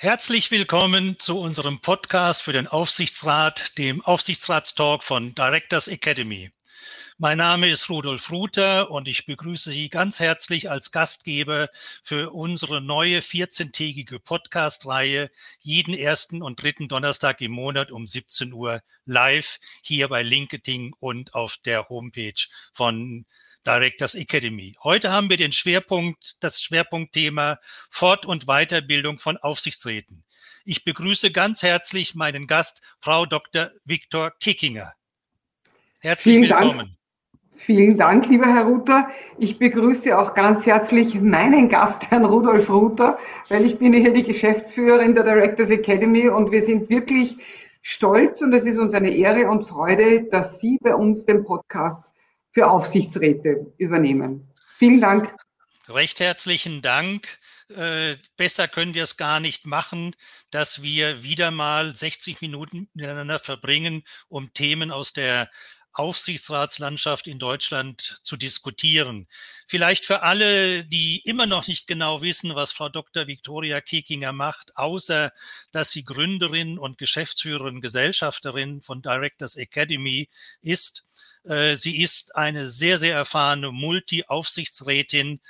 [0.00, 6.52] Herzlich willkommen zu unserem Podcast für den Aufsichtsrat, dem Aufsichtsratstalk von Directors Academy.
[7.16, 11.68] Mein Name ist Rudolf Ruther und ich begrüße Sie ganz herzlich als Gastgeber
[12.04, 18.80] für unsere neue 14-tägige Podcast-Reihe jeden ersten und dritten Donnerstag im Monat um 17 Uhr
[19.04, 22.40] live hier bei LinkedIn und auf der Homepage
[22.72, 23.26] von
[23.68, 24.74] Directors Academy.
[24.82, 27.58] Heute haben wir den Schwerpunkt, das Schwerpunktthema
[27.90, 30.24] Fort- und Weiterbildung von Aufsichtsräten.
[30.64, 33.68] Ich begrüße ganz herzlich meinen Gast, Frau Dr.
[33.84, 34.94] Viktor Kickinger.
[36.00, 36.78] Herzlich Vielen willkommen.
[36.78, 36.90] Dank.
[37.58, 39.10] Vielen Dank, lieber Herr Ruther.
[39.36, 43.18] Ich begrüße auch ganz herzlich meinen Gast, Herrn Rudolf Ruther,
[43.50, 47.36] weil ich bin hier die Geschäftsführerin der Directors Academy und wir sind wirklich
[47.82, 52.07] stolz und es ist uns eine Ehre und Freude, dass Sie bei uns den Podcast
[52.58, 54.48] für Aufsichtsräte übernehmen.
[54.78, 55.32] Vielen Dank.
[55.88, 57.38] Recht herzlichen Dank.
[57.68, 60.16] Äh, besser können wir es gar nicht machen,
[60.50, 65.48] dass wir wieder mal 60 Minuten miteinander verbringen, um Themen aus der
[65.92, 69.28] Aufsichtsratslandschaft in Deutschland zu diskutieren.
[69.68, 73.28] Vielleicht für alle, die immer noch nicht genau wissen, was Frau Dr.
[73.28, 75.32] Viktoria Kekinger macht, außer
[75.70, 80.28] dass sie Gründerin und Geschäftsführerin, Gesellschafterin von Directors Academy
[80.60, 81.04] ist,
[81.76, 85.40] sie ist eine sehr, sehr erfahrene Multi-Aufsichtsrätin.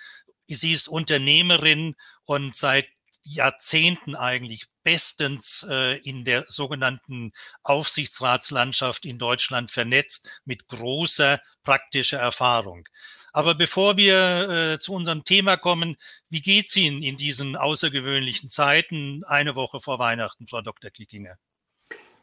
[0.47, 2.87] Sie ist Unternehmerin und seit
[3.29, 7.33] Jahrzehnten eigentlich bestens äh, in der sogenannten
[7.63, 12.89] Aufsichtsratslandschaft in Deutschland vernetzt mit großer praktischer Erfahrung.
[13.33, 15.97] Aber bevor wir äh, zu unserem Thema kommen,
[16.31, 20.91] wie geht's Ihnen in diesen außergewöhnlichen Zeiten, eine Woche vor Weihnachten, Frau Dr.
[20.91, 21.37] Kickinger?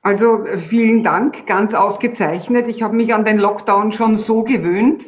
[0.05, 2.67] Also vielen Dank, ganz ausgezeichnet.
[2.67, 5.07] Ich habe mich an den Lockdown schon so gewöhnt.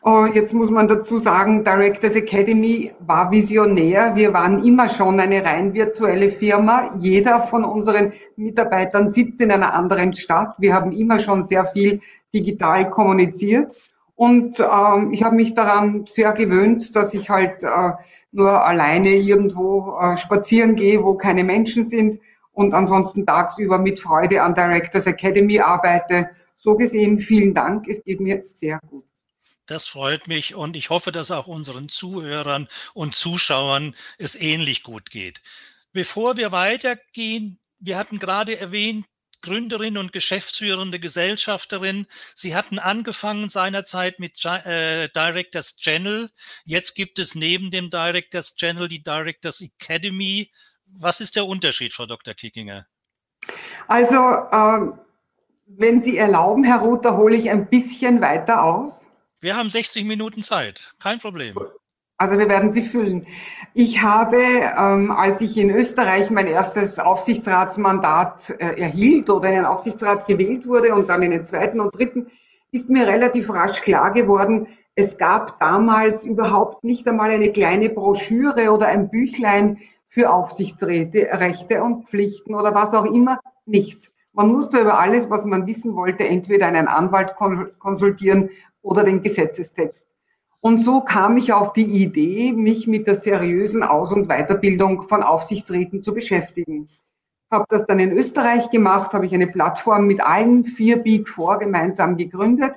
[0.00, 4.16] Oh, jetzt muss man dazu sagen, Directors Academy war visionär.
[4.16, 6.94] Wir waren immer schon eine rein virtuelle Firma.
[6.96, 10.54] Jeder von unseren Mitarbeitern sitzt in einer anderen Stadt.
[10.56, 12.00] Wir haben immer schon sehr viel
[12.32, 13.74] digital kommuniziert.
[14.14, 17.92] Und ähm, ich habe mich daran sehr gewöhnt, dass ich halt äh,
[18.32, 22.20] nur alleine irgendwo äh, spazieren gehe, wo keine Menschen sind
[22.58, 26.28] und ansonsten tagsüber mit Freude an Directors Academy arbeite.
[26.56, 27.86] So gesehen, vielen Dank.
[27.86, 29.04] Es geht mir sehr gut.
[29.66, 35.10] Das freut mich und ich hoffe, dass auch unseren Zuhörern und Zuschauern es ähnlich gut
[35.10, 35.40] geht.
[35.92, 39.06] Bevor wir weitergehen, wir hatten gerade erwähnt,
[39.40, 42.06] Gründerin und geschäftsführende Gesellschafterin.
[42.34, 46.28] Sie hatten angefangen seinerzeit mit äh, Directors Channel.
[46.64, 50.50] Jetzt gibt es neben dem Directors Channel die Directors Academy.
[50.96, 52.34] Was ist der Unterschied, Frau Dr.
[52.34, 52.86] Kickinger?
[53.86, 54.92] Also, äh,
[55.66, 59.06] wenn Sie erlauben, Herr Ruther, hole ich ein bisschen weiter aus.
[59.40, 61.56] Wir haben 60 Minuten Zeit, kein Problem.
[62.20, 63.28] Also wir werden sie füllen.
[63.74, 69.64] Ich habe, ähm, als ich in Österreich mein erstes Aufsichtsratsmandat äh, erhielt oder in den
[69.64, 72.26] Aufsichtsrat gewählt wurde und dann in den zweiten und dritten,
[72.72, 74.66] ist mir relativ rasch klar geworden,
[74.96, 81.82] es gab damals überhaupt nicht einmal eine kleine Broschüre oder ein Büchlein, für Aufsichtsräte, Rechte
[81.82, 84.10] und Pflichten oder was auch immer, nichts.
[84.32, 87.34] Man musste über alles, was man wissen wollte, entweder einen Anwalt
[87.78, 88.50] konsultieren
[88.82, 90.06] oder den Gesetzestext.
[90.60, 95.22] Und so kam ich auf die Idee, mich mit der seriösen Aus- und Weiterbildung von
[95.22, 96.88] Aufsichtsräten zu beschäftigen.
[97.50, 101.58] Habe das dann in Österreich gemacht, habe ich eine Plattform mit allen vier Big Four
[101.58, 102.76] gemeinsam gegründet.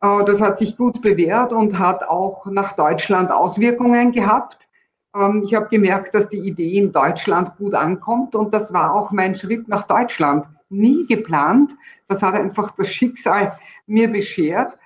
[0.00, 4.68] Äh, das hat sich gut bewährt und hat auch nach Deutschland Auswirkungen gehabt.
[5.14, 9.10] Ähm, ich habe gemerkt, dass die Idee in Deutschland gut ankommt und das war auch
[9.10, 10.46] mein Schritt nach Deutschland.
[10.70, 11.74] Nie geplant.
[12.08, 14.76] Das hat einfach das Schicksal mir beschert.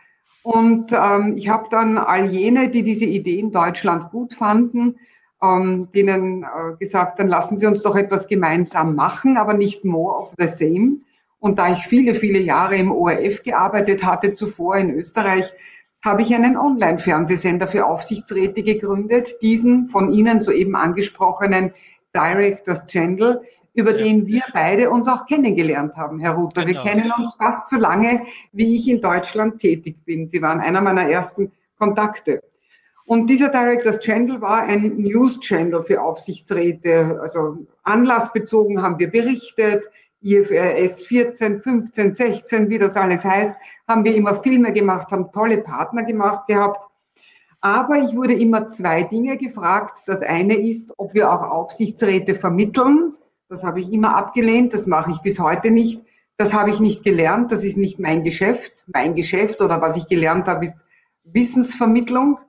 [0.42, 4.96] Und ähm, ich habe dann all jene, die diese Idee in Deutschland gut fanden,
[5.40, 10.16] ähm, denen äh, gesagt, dann lassen Sie uns doch etwas gemeinsam machen, aber nicht more
[10.18, 10.98] of the same.
[11.38, 15.52] Und da ich viele, viele Jahre im ORF gearbeitet hatte, zuvor in Österreich,
[16.04, 21.72] habe ich einen Online-Fernsehsender für Aufsichtsräte gegründet, diesen von Ihnen soeben angesprochenen
[22.14, 23.42] Directors Channel,
[23.74, 24.04] über ja.
[24.04, 26.64] den wir beide uns auch kennengelernt haben, Herr Ruther.
[26.64, 26.84] Genau.
[26.84, 28.22] Wir kennen uns fast so lange,
[28.52, 30.28] wie ich in Deutschland tätig bin.
[30.28, 32.42] Sie waren einer meiner ersten Kontakte.
[33.04, 37.18] Und dieser Directors Channel war ein News Channel für Aufsichtsräte.
[37.20, 39.84] Also anlassbezogen haben wir berichtet,
[40.22, 43.54] IFRS 14, 15, 16, wie das alles heißt,
[43.88, 46.86] haben wir immer Filme gemacht, haben tolle Partner gemacht gehabt.
[47.60, 50.02] Aber ich wurde immer zwei Dinge gefragt.
[50.06, 53.14] Das eine ist, ob wir auch Aufsichtsräte vermitteln.
[53.48, 54.74] Das habe ich immer abgelehnt.
[54.74, 56.02] Das mache ich bis heute nicht.
[56.36, 57.52] Das habe ich nicht gelernt.
[57.52, 58.84] Das ist nicht mein Geschäft.
[58.92, 60.76] Mein Geschäft oder was ich gelernt habe, ist
[61.22, 62.40] Wissensvermittlung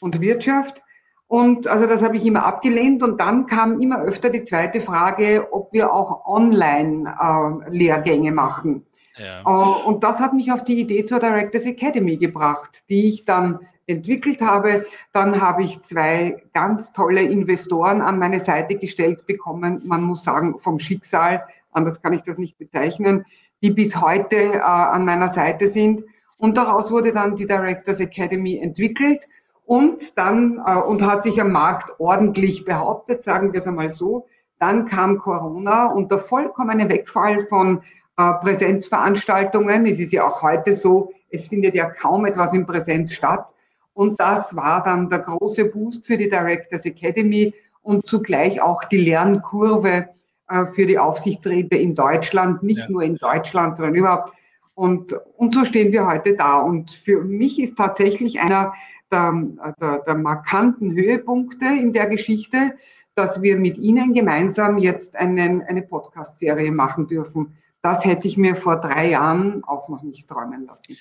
[0.00, 0.80] und Wirtschaft.
[1.28, 3.02] Und also das habe ich immer abgelehnt.
[3.02, 8.86] Und dann kam immer öfter die zweite Frage, ob wir auch Online-Lehrgänge machen.
[9.16, 9.40] Ja.
[9.40, 13.58] Äh, und das hat mich auf die Idee zur Directors Academy gebracht, die ich dann
[13.86, 14.86] entwickelt habe.
[15.12, 19.82] Dann habe ich zwei ganz tolle Investoren an meine Seite gestellt bekommen.
[19.84, 23.24] Man muss sagen, vom Schicksal, anders kann ich das nicht bezeichnen,
[23.62, 26.04] die bis heute äh, an meiner Seite sind.
[26.38, 29.26] Und daraus wurde dann die Directors Academy entwickelt
[29.66, 34.26] und dann äh, und hat sich am Markt ordentlich behauptet, sagen wir es einmal so.
[34.58, 37.82] Dann kam Corona und der vollkommene Wegfall von
[38.16, 39.84] äh, Präsenzveranstaltungen.
[39.84, 43.52] Es ist ja auch heute so, es findet ja kaum etwas in Präsenz statt.
[43.92, 47.52] Und das war dann der große Boost für die Directors Academy
[47.82, 50.08] und zugleich auch die Lernkurve
[50.48, 52.90] äh, für die Aufsichtsräte in Deutschland, nicht ja.
[52.90, 54.32] nur in Deutschland, sondern überhaupt.
[54.74, 56.58] Und, und so stehen wir heute da.
[56.58, 58.74] Und für mich ist tatsächlich einer
[59.10, 59.32] der,
[59.80, 62.76] der, der markanten Höhepunkte in der Geschichte,
[63.14, 67.56] dass wir mit Ihnen gemeinsam jetzt einen, eine Podcast-Serie machen dürfen.
[67.82, 70.96] Das hätte ich mir vor drei Jahren auch noch nicht träumen lassen.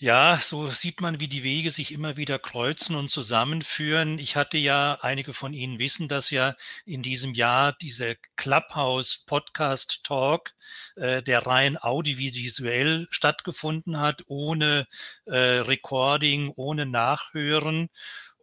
[0.00, 4.20] Ja, so sieht man, wie die Wege sich immer wieder kreuzen und zusammenführen.
[4.20, 6.54] Ich hatte ja, einige von Ihnen wissen das ja,
[6.84, 10.52] in diesem Jahr diese Clubhouse Podcast Talk,
[10.94, 14.86] äh, der rein audiovisuell stattgefunden hat, ohne
[15.24, 17.88] äh, Recording, ohne Nachhören.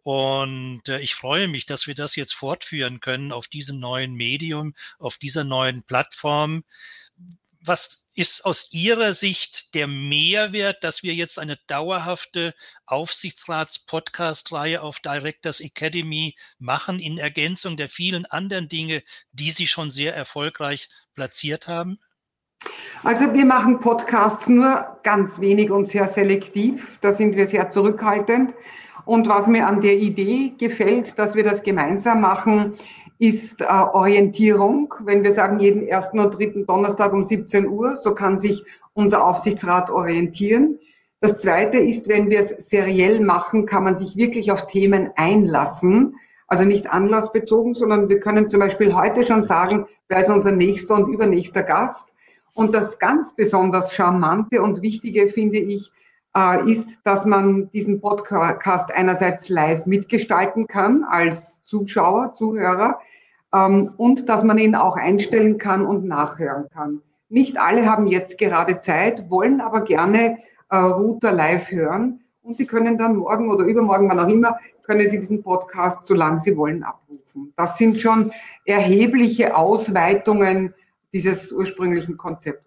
[0.02, 4.74] Und äh, ich freue mich, dass wir das jetzt fortführen können auf diesem neuen Medium,
[4.98, 6.64] auf dieser neuen Plattform
[7.66, 12.54] was ist aus Ihrer Sicht der Mehrwert, dass wir jetzt eine dauerhafte
[12.86, 19.02] Aufsichtsrats-Podcast-Reihe auf Directors Academy machen, in Ergänzung der vielen anderen Dinge,
[19.32, 21.98] die Sie schon sehr erfolgreich platziert haben?
[23.02, 26.98] Also wir machen Podcasts nur ganz wenig und sehr selektiv.
[27.02, 28.54] Da sind wir sehr zurückhaltend.
[29.04, 32.76] Und was mir an der Idee gefällt, dass wir das gemeinsam machen,
[33.18, 34.92] ist äh, Orientierung.
[35.04, 38.64] Wenn wir sagen, jeden ersten und dritten Donnerstag um 17 Uhr, so kann sich
[38.94, 40.78] unser Aufsichtsrat orientieren.
[41.20, 46.16] Das Zweite ist, wenn wir es seriell machen, kann man sich wirklich auf Themen einlassen.
[46.46, 50.94] Also nicht anlassbezogen, sondern wir können zum Beispiel heute schon sagen, wer ist unser nächster
[50.94, 52.08] und übernächster Gast.
[52.54, 55.90] Und das ganz besonders Charmante und Wichtige finde ich,
[56.36, 63.00] äh, ist, dass man diesen Podcast einerseits live mitgestalten kann als Zuschauer, Zuhörer
[63.54, 67.00] ähm, und dass man ihn auch einstellen kann und nachhören kann.
[67.28, 70.38] Nicht alle haben jetzt gerade Zeit, wollen aber gerne
[70.70, 75.06] äh, Router live hören und die können dann morgen oder übermorgen, wann auch immer, können
[75.08, 77.52] sie diesen Podcast, solange sie wollen, abrufen.
[77.56, 78.30] Das sind schon
[78.64, 80.74] erhebliche Ausweitungen
[81.12, 82.65] dieses ursprünglichen Konzepts.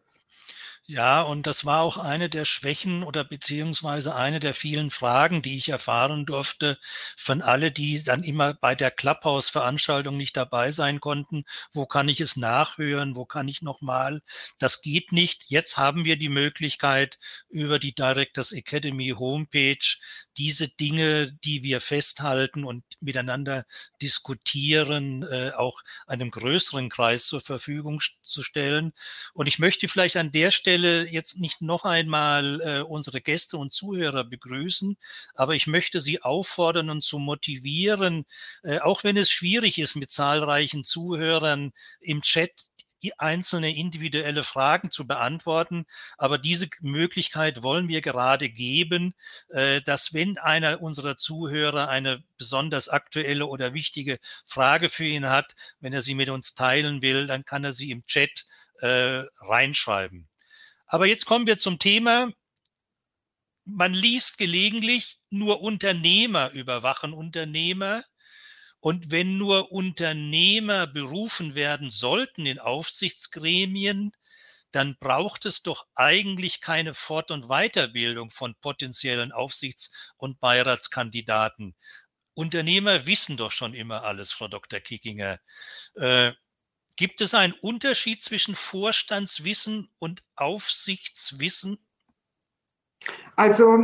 [0.92, 5.56] Ja, und das war auch eine der Schwächen oder beziehungsweise eine der vielen Fragen, die
[5.56, 6.80] ich erfahren durfte
[7.16, 11.44] von alle, die dann immer bei der Clubhouse-Veranstaltung nicht dabei sein konnten.
[11.72, 13.16] Wo kann ich es nachhören?
[13.16, 14.22] Wo kann ich nochmal?
[14.58, 15.44] Das geht nicht.
[15.50, 17.20] Jetzt haben wir die Möglichkeit,
[17.50, 19.78] über die Directors Academy Homepage
[20.38, 23.66] diese Dinge, die wir festhalten und miteinander
[24.02, 28.94] diskutieren, äh, auch einem größeren Kreis zur Verfügung zu stellen.
[29.34, 33.58] Und ich möchte vielleicht an der Stelle Stelle jetzt nicht noch einmal äh, unsere Gäste
[33.58, 34.98] und Zuhörer begrüßen,
[35.36, 38.26] aber ich möchte Sie auffordern und zu motivieren,
[38.64, 42.70] äh, auch wenn es schwierig ist mit zahlreichen Zuhörern im Chat
[43.18, 45.86] einzelne individuelle Fragen zu beantworten.
[46.18, 49.16] Aber diese Möglichkeit wollen wir gerade geben,
[49.50, 55.56] äh, dass wenn einer unserer Zuhörer eine besonders aktuelle oder wichtige Frage für ihn hat,
[55.82, 58.46] wenn er sie mit uns teilen will, dann kann er sie im Chat
[58.82, 60.29] äh, reinschreiben.
[60.90, 62.32] Aber jetzt kommen wir zum Thema,
[63.64, 68.04] man liest gelegentlich, nur Unternehmer überwachen Unternehmer.
[68.80, 74.12] Und wenn nur Unternehmer berufen werden sollten in Aufsichtsgremien,
[74.72, 81.76] dann braucht es doch eigentlich keine Fort- und Weiterbildung von potenziellen Aufsichts- und Beiratskandidaten.
[82.34, 84.80] Unternehmer wissen doch schon immer alles, Frau Dr.
[84.80, 85.40] Kickinger.
[85.96, 86.32] Äh,
[87.00, 91.78] Gibt es einen Unterschied zwischen Vorstandswissen und Aufsichtswissen?
[93.38, 93.78] Also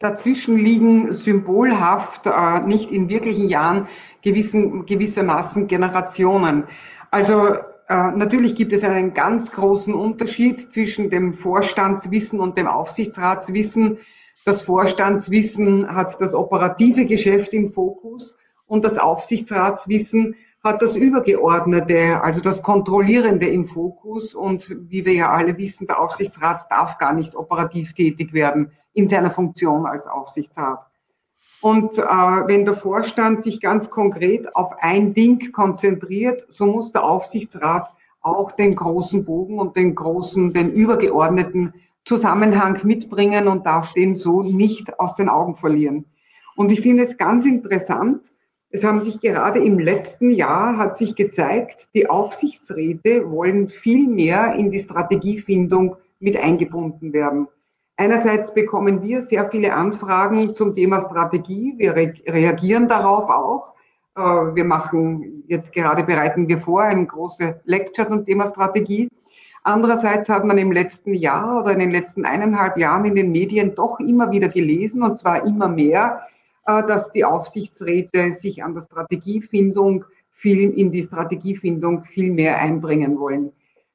[0.00, 3.86] dazwischen liegen symbolhaft, äh, nicht in wirklichen Jahren,
[4.20, 6.64] gewissen, gewissermaßen Generationen.
[7.12, 13.98] Also äh, natürlich gibt es einen ganz großen Unterschied zwischen dem Vorstandswissen und dem Aufsichtsratswissen.
[14.44, 18.34] Das Vorstandswissen hat das operative Geschäft im Fokus
[18.66, 20.34] und das Aufsichtsratswissen
[20.66, 24.34] hat das Übergeordnete, also das Kontrollierende im Fokus.
[24.34, 29.08] Und wie wir ja alle wissen, der Aufsichtsrat darf gar nicht operativ tätig werden in
[29.08, 30.84] seiner Funktion als Aufsichtsrat.
[31.62, 37.04] Und äh, wenn der Vorstand sich ganz konkret auf ein Ding konzentriert, so muss der
[37.04, 37.88] Aufsichtsrat
[38.20, 41.72] auch den großen Bogen und den großen, den übergeordneten
[42.04, 46.04] Zusammenhang mitbringen und darf den so nicht aus den Augen verlieren.
[46.56, 48.32] Und ich finde es ganz interessant,
[48.70, 54.54] es haben sich gerade im letzten Jahr hat sich gezeigt, die Aufsichtsräte wollen viel mehr
[54.54, 57.48] in die Strategiefindung mit eingebunden werden.
[57.96, 61.74] Einerseits bekommen wir sehr viele Anfragen zum Thema Strategie.
[61.78, 63.74] Wir re reagieren darauf auch.
[64.16, 69.08] Äh, wir machen jetzt gerade bereiten wir vor eine große Lecture zum Thema Strategie.
[69.62, 73.74] Andererseits hat man im letzten Jahr oder in den letzten eineinhalb Jahren in den Medien
[73.74, 76.20] doch immer wieder gelesen und zwar immer mehr,
[76.66, 83.52] dass die Aufsichtsräte sich an der Strategiefindung viel in die Strategiefindung viel mehr einbringen wollen.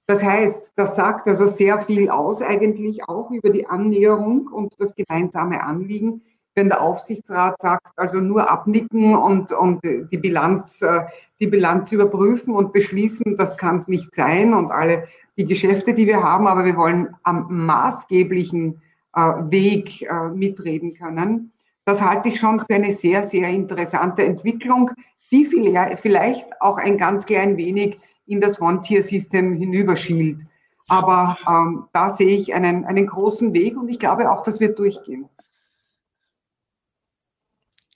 [0.07, 4.93] Das heißt, das sagt also sehr viel aus eigentlich auch über die Annäherung und das
[4.95, 6.21] gemeinsame Anliegen.
[6.55, 11.03] Wenn der Aufsichtsrat sagt, also nur abnicken und, und die, Bilanz, äh,
[11.39, 16.07] die Bilanz überprüfen und beschließen, das kann es nicht sein und alle die Geschäfte, die
[16.07, 18.81] wir haben, aber wir wollen am maßgeblichen
[19.15, 21.53] äh, Weg äh, mitreden können.
[21.91, 24.91] Das halte ich schon für eine sehr, sehr interessante Entwicklung,
[25.29, 30.41] die vielleicht auch ein ganz klein wenig in das One-Tier-System hinüberschielt.
[30.87, 34.79] Aber ähm, da sehe ich einen, einen großen Weg und ich glaube auch, das wird
[34.79, 35.27] durchgehen.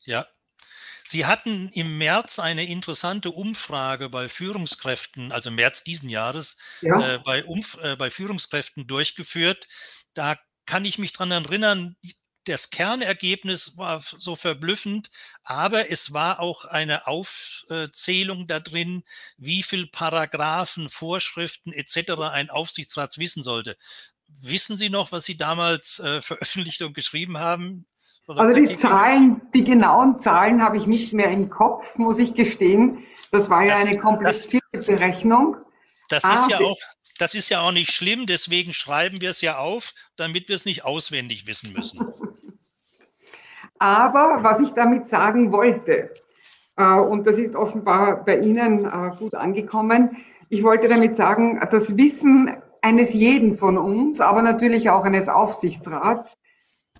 [0.04, 0.26] Ja.
[1.06, 7.16] Sie hatten im März eine interessante Umfrage bei Führungskräften, also März diesen Jahres, ja.
[7.16, 9.70] äh, bei, Umf äh, bei Führungskräften durchgeführt.
[10.14, 10.36] Da
[10.66, 11.96] kann ich mich dran erinnern,
[12.46, 15.10] das Kernergebnis war so verblüffend,
[15.44, 19.04] aber es war auch eine Aufzählung da drin,
[19.38, 22.12] wie viel Paragraphen, Vorschriften etc.
[22.32, 23.78] ein Aufsichtsrat wissen sollte.
[24.28, 27.86] Wissen Sie noch, was Sie damals äh, veröffentlicht und geschrieben haben?
[28.28, 33.06] Also die Zahlen, die genauen Zahlen habe ich nicht mehr im Kopf, muss ich gestehen.
[33.32, 35.58] Das war ja das eine komplizierte das, Berechnung.
[36.10, 36.78] Das ist ja auch,
[37.18, 40.66] das ist ja auch nicht schlimm, deswegen schreiben wir es ja auf, damit wir es
[40.66, 42.00] nicht auswendig wissen müssen.
[43.80, 46.14] Aber was ich damit sagen wollte,
[46.78, 50.18] äh, und das ist offenbar bei Ihnen äh, gut angekommen,
[50.50, 56.38] ich wollte damit sagen, das Wissen eines jeden von uns, aber natürlich auch eines Aufsichtsrats,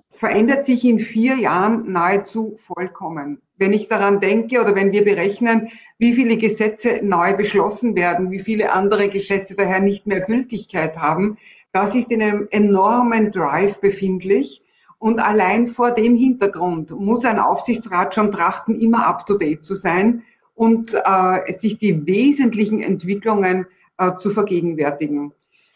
[0.10, 3.42] verändert sich in vier Jahren nahezu vollkommen.
[3.58, 8.40] Wenn ich daran denke oder wenn wir berechnen, wie viele Gesetze neu beschlossen werden, wie
[8.40, 11.38] viele andere Gesetze daher nicht mehr Gültigkeit haben,
[11.72, 14.62] das ist in einem enormen Drive befindlich.
[14.98, 20.24] Und allein vor dem Hintergrund muss ein Aufsichtsrat schon trachten, immer up-to-date zu sein
[20.56, 25.34] und äh, sich die wesentlichen Entwicklungen äh, zu vergegenwärtigen.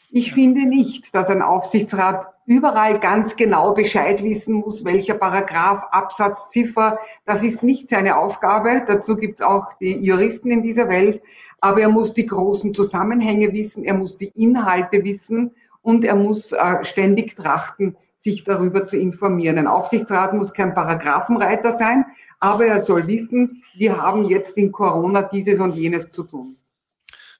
[0.09, 6.49] Ich finde nicht, dass ein Aufsichtsrat überall ganz genau Bescheid wissen muss, welcher Paragraph, Absatz,
[6.49, 6.97] Ziffer.
[7.25, 8.83] Das ist nicht seine Aufgabe.
[8.87, 11.21] Dazu gibt es auch die Juristen in dieser Welt.
[11.61, 15.51] Aber er muss die großen Zusammenhänge wissen, er muss die Inhalte wissen
[15.83, 19.59] und er muss äh, ständig trachten, sich darüber zu informieren.
[19.59, 22.05] Ein Aufsichtsrat muss kein Paragraphenreiter sein,
[22.39, 26.55] aber er soll wissen, wir haben jetzt in Corona dieses und jenes zu tun.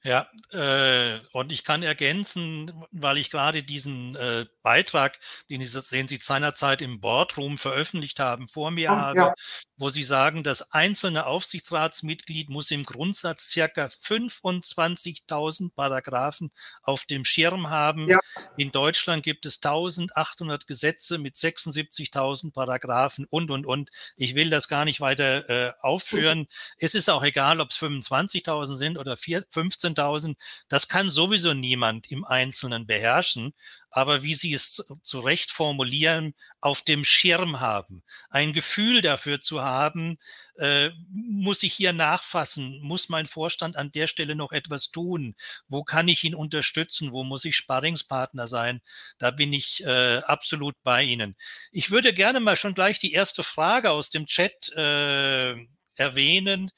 [0.02, 5.18] Ja, äh, und ich kann ergänzen, weil ich gerade diesen äh, Beitrag,
[5.50, 9.34] den Sie, den Sie seinerzeit im Boardroom veröffentlicht haben, vor mir ja, habe, ja.
[9.76, 16.50] wo Sie sagen, das einzelne Aufsichtsratsmitglied muss im Grundsatz circa 25.000 Paragraphen
[16.82, 18.08] auf dem Schirm haben.
[18.08, 18.20] Ja.
[18.56, 23.90] In Deutschland gibt es 1.800 Gesetze mit 76.000 Paragraphen und, und, und.
[24.16, 26.48] Ich will das gar nicht weiter äh, aufführen.
[26.78, 30.36] es ist auch egal, ob es 25.000 sind oder 15 15.000,
[30.68, 33.52] das kann sowieso niemand im Einzelnen beherrschen.
[33.92, 39.62] Aber wie Sie es zu Recht formulieren, auf dem Schirm haben, ein Gefühl dafür zu
[39.62, 40.18] haben,
[40.58, 45.34] äh, muss ich hier nachfassen, muss mein Vorstand an der Stelle noch etwas tun,
[45.66, 48.80] wo kann ich ihn unterstützen, wo muss ich Sparringspartner sein,
[49.18, 51.34] da bin ich äh, absolut bei Ihnen.
[51.72, 55.56] Ich würde gerne mal schon gleich die erste Frage aus dem Chat äh,
[55.96, 56.70] erwähnen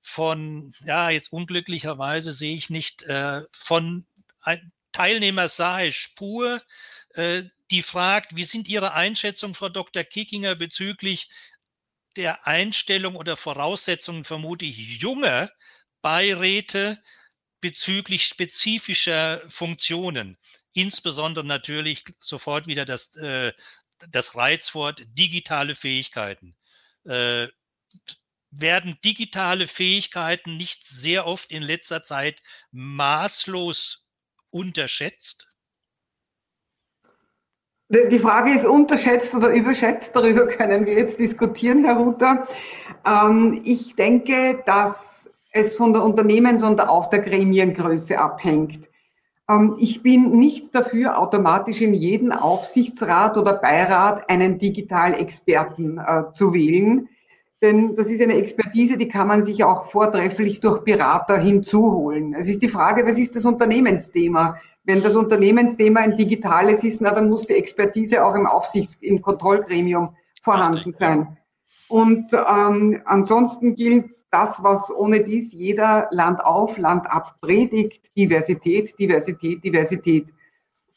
[0.00, 4.06] von, ja, jetzt unglücklicherweise sehe ich nicht, äh, von
[4.92, 6.62] Teilnehmer Sahe Spur,
[7.14, 10.04] äh, die fragt, wie sind Ihre Einschätzungen, Frau Dr.
[10.04, 11.28] Kickinger, bezüglich
[12.16, 15.50] der Einstellung oder Voraussetzungen, vermute ich, junger
[16.02, 17.02] Beiräte
[17.60, 20.38] bezüglich spezifischer Funktionen?
[20.72, 23.52] Insbesondere natürlich sofort wieder das, äh,
[24.10, 26.56] das Reizwort digitale Fähigkeiten.
[27.04, 27.48] Äh,
[28.50, 34.06] werden digitale Fähigkeiten nicht sehr oft in letzter Zeit maßlos
[34.50, 35.48] unterschätzt?
[37.90, 40.14] Die Frage ist unterschätzt oder überschätzt.
[40.14, 42.46] Darüber können wir jetzt diskutieren, Herr Ruther.
[43.06, 48.86] Ähm, ich denke, dass es von der Unternehmens- und auch der Gremiengröße abhängt.
[49.48, 56.52] Ähm, ich bin nicht dafür, automatisch in jeden Aufsichtsrat oder Beirat einen Digitalexperten äh, zu
[56.52, 57.08] wählen.
[57.60, 62.34] Denn das ist eine Expertise, die kann man sich auch vortrefflich durch Berater hinzuholen.
[62.34, 64.56] Es ist die Frage, was ist das Unternehmensthema?
[64.84, 69.20] Wenn das Unternehmensthema ein digitales ist, na, dann muss die Expertise auch im Aufsichts-, im
[69.20, 71.36] Kontrollgremium vorhanden sein.
[71.88, 78.96] Und ähm, ansonsten gilt das, was ohne dies jeder Land auf, Land ab predigt, Diversität,
[78.98, 80.26] Diversität, Diversität.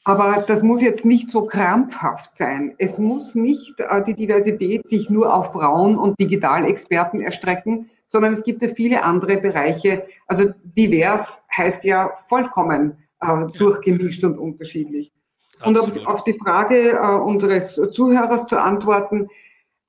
[0.03, 2.73] Aber das muss jetzt nicht so krampfhaft sein.
[2.79, 8.43] Es muss nicht äh, die Diversität sich nur auf Frauen und Digitalexperten erstrecken, sondern es
[8.43, 10.05] gibt ja viele andere Bereiche.
[10.27, 15.11] Also divers heißt ja vollkommen äh, durchgemischt und unterschiedlich.
[15.59, 15.91] Absolut.
[15.95, 19.29] Und auf, auf, die Frage äh, unseres Zuhörers zu antworten,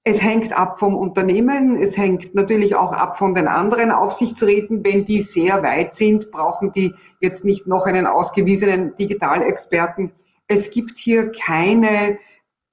[0.04, 4.84] es hängt ab vom Unternehmen, es hängt natürlich auch ab von den anderen Aufsichtsräten.
[4.84, 10.10] Wenn die sehr weit sind, brauchen die jetzt nicht noch einen ausgewiesenen Digitalexperten.
[10.48, 12.18] Es gibt hier keine,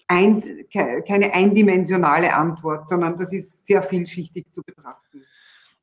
[0.07, 5.23] ein, keine eindimensionale Antwort, sondern das ist sehr vielschichtig zu betrachten.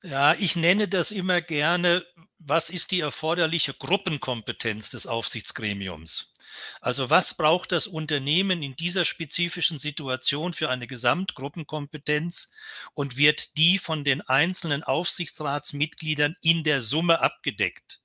[0.07, 2.05] Ja, ich nenne das immer gerne
[2.49, 6.33] was ist die erforderliche Gruppenkompetenz des Aufsichtsgremiums?
[6.81, 12.53] Also was braucht das Unternehmen in dieser spezifischen Situation für eine Gesamtgruppenkompetenz
[12.95, 18.01] und wird die von den einzelnen Aufsichtsratsmitgliedern in der Summe abgedeckt?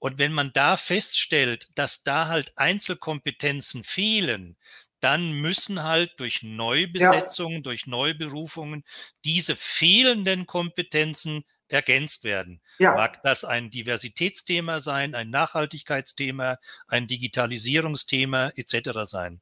[0.00, 4.56] Und wenn man da feststellt, dass da halt Einzelkompetenzen fehlen,
[5.00, 7.62] dann müssen halt durch Neubesetzungen, ja.
[7.62, 8.84] durch Neuberufungen
[9.24, 12.60] diese fehlenden Kompetenzen ergänzt werden.
[12.78, 12.94] Ja.
[12.94, 18.90] Mag das ein Diversitätsthema sein, ein Nachhaltigkeitsthema, ein Digitalisierungsthema etc.
[19.04, 19.40] sein.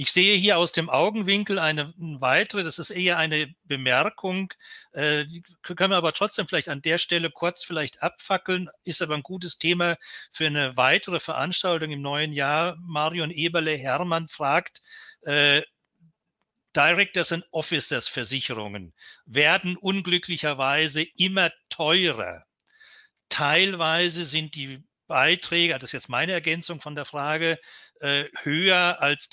[0.00, 4.50] Ich sehe hier aus dem Augenwinkel eine weitere, das ist eher eine Bemerkung,
[4.92, 5.26] äh,
[5.62, 9.58] können wir aber trotzdem vielleicht an der Stelle kurz vielleicht abfackeln, ist aber ein gutes
[9.58, 9.98] Thema
[10.32, 12.78] für eine weitere Veranstaltung im neuen Jahr.
[12.80, 14.80] Marion Eberle Hermann fragt,
[15.20, 15.60] äh,
[16.74, 18.94] Directors and Officers Versicherungen
[19.26, 22.46] werden unglücklicherweise immer teurer.
[23.28, 27.58] Teilweise sind die Beiträge, das ist jetzt meine Ergänzung von der Frage,
[28.00, 29.28] äh, höher als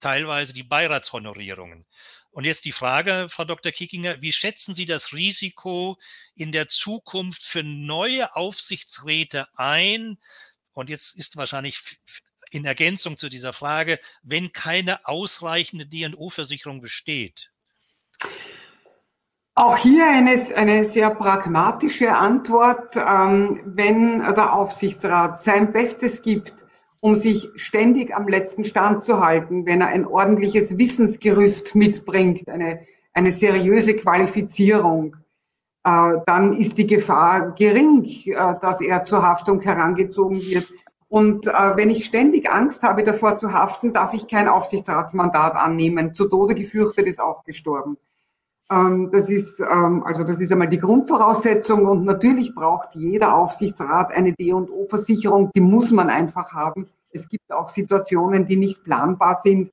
[0.00, 1.86] teilweise die Beiratshonorierungen.
[2.30, 3.72] Und jetzt die Frage, Frau Dr.
[3.72, 5.98] Kickinger, wie schätzen Sie das Risiko
[6.34, 10.18] in der Zukunft für neue Aufsichtsräte ein?
[10.72, 11.98] Und jetzt ist wahrscheinlich
[12.50, 17.50] in Ergänzung zu dieser Frage, wenn keine ausreichende DNO-Versicherung besteht?
[19.54, 22.94] Auch hier eine, eine sehr pragmatische Antwort.
[22.94, 26.54] Ähm, wenn der Aufsichtsrat sein Bestes gibt,
[27.00, 32.80] um sich ständig am letzten Stand zu halten, wenn er ein ordentliches Wissensgerüst mitbringt, eine,
[33.12, 35.16] eine seriöse Qualifizierung,
[35.84, 40.72] äh, dann ist die Gefahr gering, äh, dass er zur Haftung herangezogen wird.
[41.08, 46.14] Und äh, wenn ich ständig Angst habe, davor zu haften, darf ich kein Aufsichtsratsmandat annehmen.
[46.14, 47.96] Zu Tode gefürchtet ist auch gestorben.
[48.68, 54.34] Das ist ähm, also das ist einmal die Grundvoraussetzung und natürlich braucht jeder Aufsichtsrat eine
[54.34, 55.50] D&O-Versicherung.
[55.54, 56.86] Die muss man einfach haben.
[57.10, 59.70] Es gibt auch Situationen, die nicht planbar sind.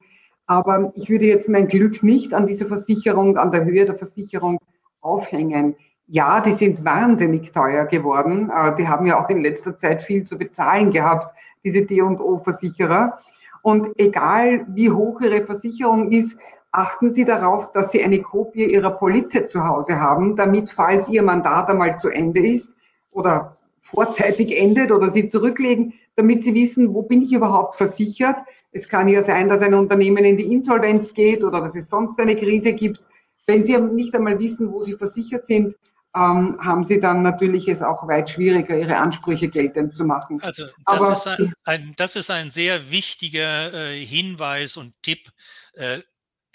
[0.48, 4.60] Aber ich würde jetzt mein Glück nicht an dieser Versicherung, an der Höhe der Versicherung
[5.02, 5.76] aufhängen.
[6.08, 8.50] Ja, die sind wahnsinnig teuer geworden.
[8.50, 13.20] Äh, die haben ja auch in letzter Zeit viel zu bezahlen gehabt, diese D&O-Versicherer.
[13.64, 16.38] Und egal wie hoch Ihre Versicherung ist,
[16.78, 21.24] achten Sie darauf, dass Sie eine Kopie Ihrer Polize zu Hause haben, damit, falls Ihr
[21.24, 22.72] Mandat einmal zu Ende ist
[23.12, 28.38] oder vorzeitig endet oder Sie zurücklegen, damit Sie wissen, wo bin ich überhaupt versichert.
[28.72, 32.20] Es kann ja sein, dass ein Unternehmen in die Insolvenz geht oder dass es sonst
[32.20, 33.02] eine Krise gibt.
[33.48, 35.76] Wenn Sie nicht einmal wissen, wo Sie versichert sind,
[36.16, 40.40] ähm, haben sie dann natürlich es auch weit schwieriger, ihre Ansprüche geltend zu machen.
[40.42, 45.30] Also das, Aber, ist, ein, ein, das ist ein sehr wichtiger äh, Hinweis und Tipp,
[45.74, 46.00] äh,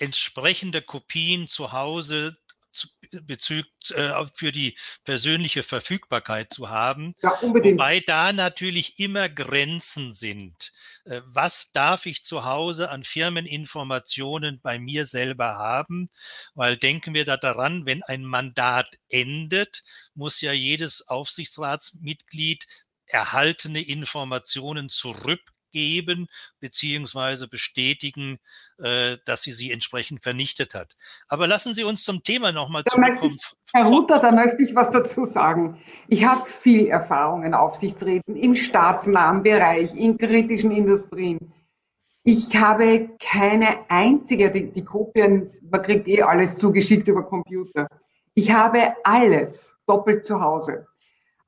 [0.01, 2.37] entsprechende Kopien zu Hause
[3.23, 7.15] Bezug, äh, für die persönliche Verfügbarkeit zu haben.
[7.23, 7.75] Ja, unbedingt.
[7.75, 10.73] Wobei da natürlich immer Grenzen sind.
[11.05, 16.11] Äh, was darf ich zu Hause an Firmeninformationen bei mir selber haben?
[16.55, 19.83] Weil denken wir da daran, wenn ein Mandat endet,
[20.15, 22.67] muss ja jedes Aufsichtsratsmitglied
[23.07, 26.29] erhaltene Informationen zurück geben
[26.61, 28.39] beziehungsweise bestätigen,
[28.79, 30.95] äh, dass sie sie entsprechend vernichtet hat.
[31.29, 33.37] Aber lassen Sie uns zum Thema nochmal zurückkommen.
[33.37, 35.81] Ich, Herr Ruther, da möchte ich was dazu sagen.
[36.09, 41.53] Ich habe viel Erfahrung in Aufsichtsräten im staatsnahen Bereich, in kritischen Industrien.
[42.23, 47.89] Ich habe keine einzige, die, die Kopien, man kriegt eh alles zugeschickt über Computer.
[48.35, 50.87] Ich habe alles doppelt zu Hause.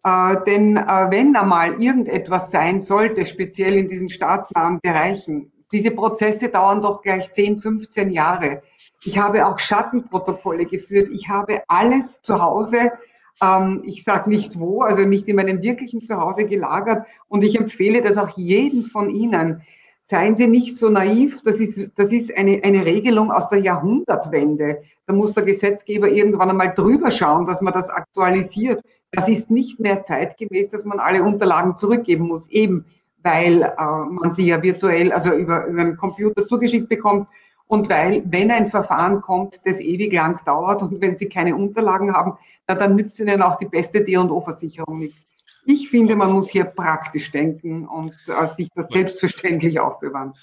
[0.04, 6.48] Äh, denn äh, wenn einmal irgendetwas sein sollte, speziell in diesen staatsnahen Bereichen, diese Prozesse
[6.48, 8.62] dauern doch gleich 10, 15 Jahre.
[9.04, 11.08] Ich habe auch Schattenprotokolle geführt.
[11.12, 12.92] Ich habe alles zu Hause.
[13.40, 17.06] Ähm, ich sage nicht wo, also nicht in meinem wirklichen Zuhause gelagert.
[17.28, 19.62] Und ich empfehle das auch jedem von Ihnen.
[20.02, 21.42] Seien Sie nicht so naiv.
[21.44, 24.82] Das ist, das ist eine, eine Regelung aus der Jahrhundertwende.
[25.06, 28.82] Da muss der Gesetzgeber irgendwann einmal drüber schauen, dass man das aktualisiert.
[29.12, 32.86] Das ist nicht mehr zeitgemäß, dass man alle Unterlagen zurückgeben muss, eben
[33.22, 33.74] weil äh,
[34.10, 37.28] man sie ja virtuell, also über, über einen Computer zugeschickt bekommt
[37.72, 42.12] und weil, wenn ein Verfahren kommt, das ewig lang dauert und wenn Sie keine Unterlagen
[42.12, 45.16] haben, na, dann nützt Ihnen auch die beste D&O-Versicherung nicht.
[45.64, 50.34] Ich finde, man muss hier praktisch denken und äh, sich das selbstverständlich aufbewahren.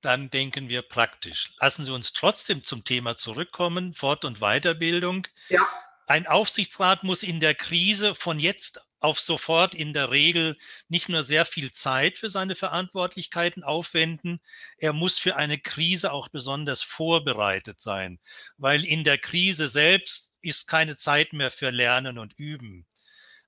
[0.00, 1.52] Dann denken wir praktisch.
[1.60, 5.26] Lassen Sie uns trotzdem zum Thema zurückkommen, Fort- und Weiterbildung.
[5.50, 5.60] Ja.
[6.08, 10.56] Ein Aufsichtsrat muss in der Krise von jetzt auf sofort in der Regel
[10.88, 14.40] nicht nur sehr viel Zeit für seine Verantwortlichkeiten aufwenden,
[14.78, 18.18] er muss für eine Krise auch besonders vorbereitet sein,
[18.56, 22.86] weil in der Krise selbst ist keine Zeit mehr für Lernen und Üben.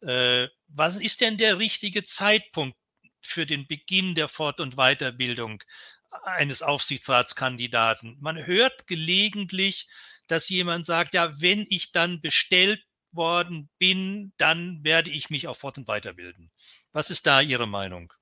[0.03, 2.77] Äh, was ist denn der richtige Zeitpunkt
[3.23, 5.63] für den Beginn der Fort- und Weiterbildung
[6.25, 8.19] eines Aufsichtsratskandidaten?
[8.21, 9.89] Man hört gelegentlich,
[10.31, 15.57] dass jemand sagt, ja, wenn ich dann bestellt worden bin, dann werde ich mich auch
[15.57, 16.53] fort- und weiterbilden.
[16.93, 18.13] Was ist da Ihre Meinung?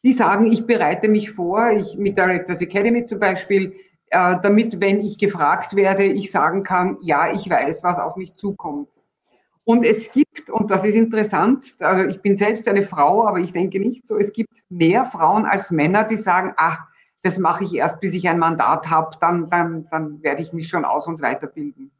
[0.03, 3.73] Die sagen, ich bereite mich vor, ich mit Directors Academy zum Beispiel,
[4.09, 8.89] damit, wenn ich gefragt werde, ich sagen kann, ja, ich weiß, was auf mich zukommt.
[9.65, 13.51] Und es gibt, und das ist interessant, also ich bin selbst eine Frau, aber ich
[13.51, 16.77] denke nicht so, es gibt mehr Frauen als Männer, die sagen, ah,
[17.21, 20.69] das mache ich erst, bis ich ein Mandat habe, dann, dann, dann werde ich mich
[20.69, 21.91] schon aus- und weiterbilden.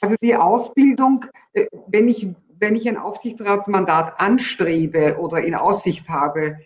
[0.00, 6.56] Also die Ausbildung, äh, wenn ich, wenn ich ein Aufsichtsratsmandat anstrebe oder in Aussicht habe,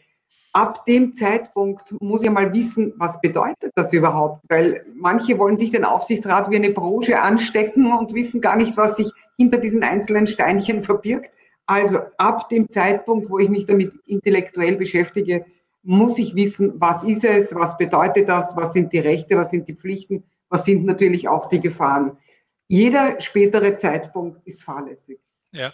[0.53, 4.43] ab dem Zeitpunkt muss ich mal wissen, was bedeutet das überhaupt?
[4.49, 8.97] Weil manche wollen sich den Aufsichtsrat wie eine Branche anstecken und wissen gar nicht, was
[8.97, 11.31] sich hinter diesen einzelnen Steinchen verbirgt.
[11.67, 15.45] Also ab dem Zeitpunkt, wo ich mich damit intellektuell beschäftige,
[15.83, 19.69] muss ich wissen, was ist es, was bedeutet das, was sind die Rechte, was sind
[19.69, 22.19] die Pflichten, was sind natürlich auch die Gefahren.
[22.67, 25.21] Jeder spätere Zeitpunkt ist fahrlässig.
[25.53, 25.73] Ja,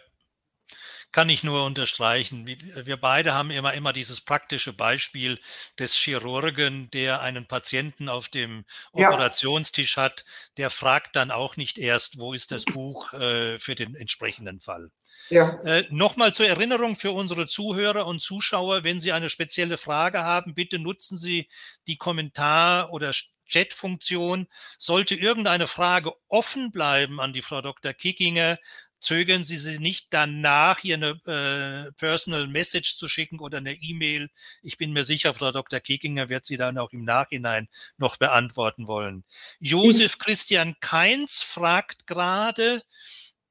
[1.17, 2.47] kann ich nur unterstreichen.
[2.47, 5.41] Wir beide haben immer, immer dieses praktische Beispiel
[5.79, 9.09] des Chirurgen, der einen Patienten auf dem ja.
[9.09, 10.27] Operationstisch hat.
[10.59, 14.91] Der fragt dann auch nicht erst, wo ist das Buch äh, für den entsprechenden Fall.
[15.31, 15.59] Ja.
[15.63, 20.55] Äh, Nochmal zur Erinnerung für unsere Zuhörer und Zuschauer, wenn Sie eine spezielle Frage haben,
[20.55, 21.49] bitte nutzen Sie
[21.87, 23.15] die Kommentar- oder
[23.47, 24.49] Chat-Funktion.
[24.79, 27.93] Sollte irgendeine Frage offen bleiben an die Frau Dr.
[27.93, 28.59] Kickinger,
[29.07, 34.31] zögern Sie sie nicht danach, hier eine äh, Personal Message zu schicken oder eine E-Mail.
[34.63, 35.79] Ich bin mir sicher, Frau Dr.
[35.79, 39.23] Kekinger wird sie dann auch im Nachhinein noch beantworten wollen.
[39.61, 42.83] Josef Christian Keins fragt gerade,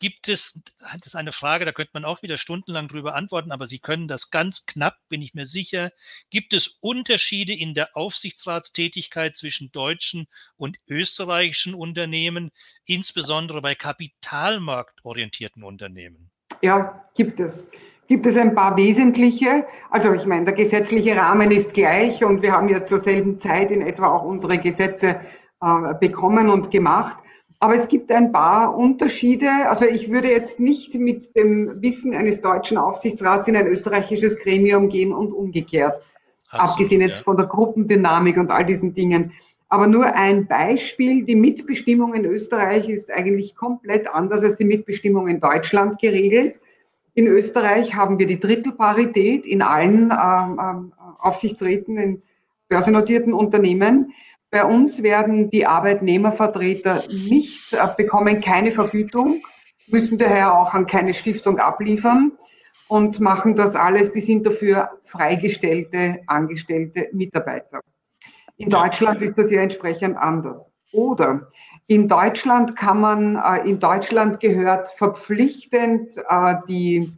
[0.05, 3.65] Gibt es, das ist eine Frage, da könnte man auch wieder stundenlang drüber antworten, aber
[3.65, 5.91] Sie können das ganz knapp, bin ich mir sicher.
[6.29, 12.51] Gibt es Unterschiede in der Aufsichtsratstätigkeit zwischen deutschen und österreichischen Unternehmen,
[12.85, 16.29] insbesondere bei kapitalmarktorientierten Unternehmen?
[16.61, 17.65] Ja, gibt es.
[18.07, 19.65] Gibt es ein paar wesentliche?
[19.89, 23.71] Also ich meine, der gesetzliche Rahmen ist gleich und wir haben ja zur selben Zeit
[23.71, 25.19] in etwa auch unsere Gesetze
[25.61, 27.17] äh, bekommen und gemacht.
[27.59, 29.49] Aber es gibt ein paar Unterschiede.
[29.69, 34.89] Also ich würde jetzt nicht mit dem Wissen eines deutschen Aufsichtsrats in ein österreichisches Gremium
[34.89, 35.95] gehen und umgekehrt.
[36.49, 37.23] Absolut, abgesehen jetzt ja.
[37.23, 39.31] von der Gruppendynamik und all diesen Dingen.
[39.67, 45.27] Aber nur ein Beispiel, die Mitbestimmung in Österreich ist eigentlich komplett anders als die Mitbestimmung
[45.27, 46.55] in Deutschland geregelt.
[47.15, 52.21] In Österreich haben wir die Drittelparität in allen ähm, ähm Aufsichtsräten in
[52.69, 54.13] börsennotierten Unternehmen.
[54.55, 59.43] Bei uns werden die Arbeitnehmervertreter nicht, äh, bekommen keine Vergütung,
[59.87, 62.31] müssen daher auch an keine Stiftung abliefern
[62.87, 64.13] und machen das alles.
[64.13, 67.81] Die sind dafür freigestellte, angestellte Mitarbeiter.
[68.55, 70.71] In Deutschland ist das ja entsprechend anders.
[70.93, 71.51] Oder
[71.87, 77.11] in Deutschland kann man, äh, in Deutschland gehört verpflichtend äh, die,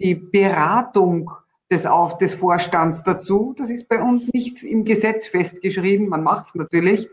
[0.00, 1.30] die Beratung
[1.70, 3.54] des, auch des Vorstands dazu.
[3.56, 7.08] Das ist bei uns nicht im Gesetz festgeschrieben, man macht es natürlich,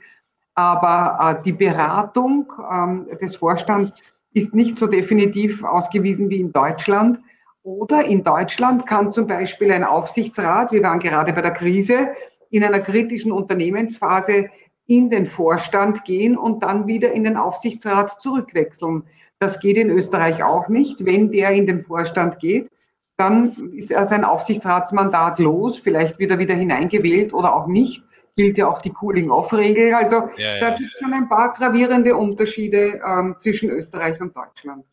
[0.55, 3.93] aber äh, die Beratung ähm, des Vorstands
[4.33, 7.19] ist nicht so definitiv ausgewiesen wie in Deutschland.
[7.63, 12.09] Oder in Deutschland kann zum Beispiel ein Aufsichtsrat, wir waren gerade bei der Krise,
[12.49, 14.49] in einer kritischen Unternehmensphase
[14.85, 19.03] in den Vorstand gehen und dann wieder in den Aufsichtsrat zurückwechseln.
[19.39, 21.05] Das geht in Österreich auch nicht.
[21.05, 22.69] Wenn der in den Vorstand geht,
[23.17, 28.03] dann ist er sein Aufsichtsratsmandat los, vielleicht wird er wieder hineingewählt oder auch nicht.
[28.35, 29.95] Gilt ja auch die Cooling-Off-Regel.
[29.95, 34.85] Also ja, da gibt es schon ein paar gravierende Unterschiede ähm, zwischen Österreich und Deutschland.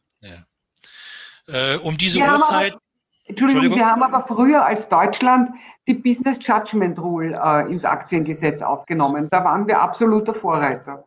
[1.48, 2.72] Äh, um diese wir Uhrzeit.
[2.72, 2.80] Aber,
[3.26, 5.50] Entschuldigung, Entschuldigung, wir haben aber früher als Deutschland
[5.86, 9.28] die Business Judgment Rule äh, ins Aktiengesetz aufgenommen.
[9.30, 11.04] Da waren wir absoluter Vorreiter.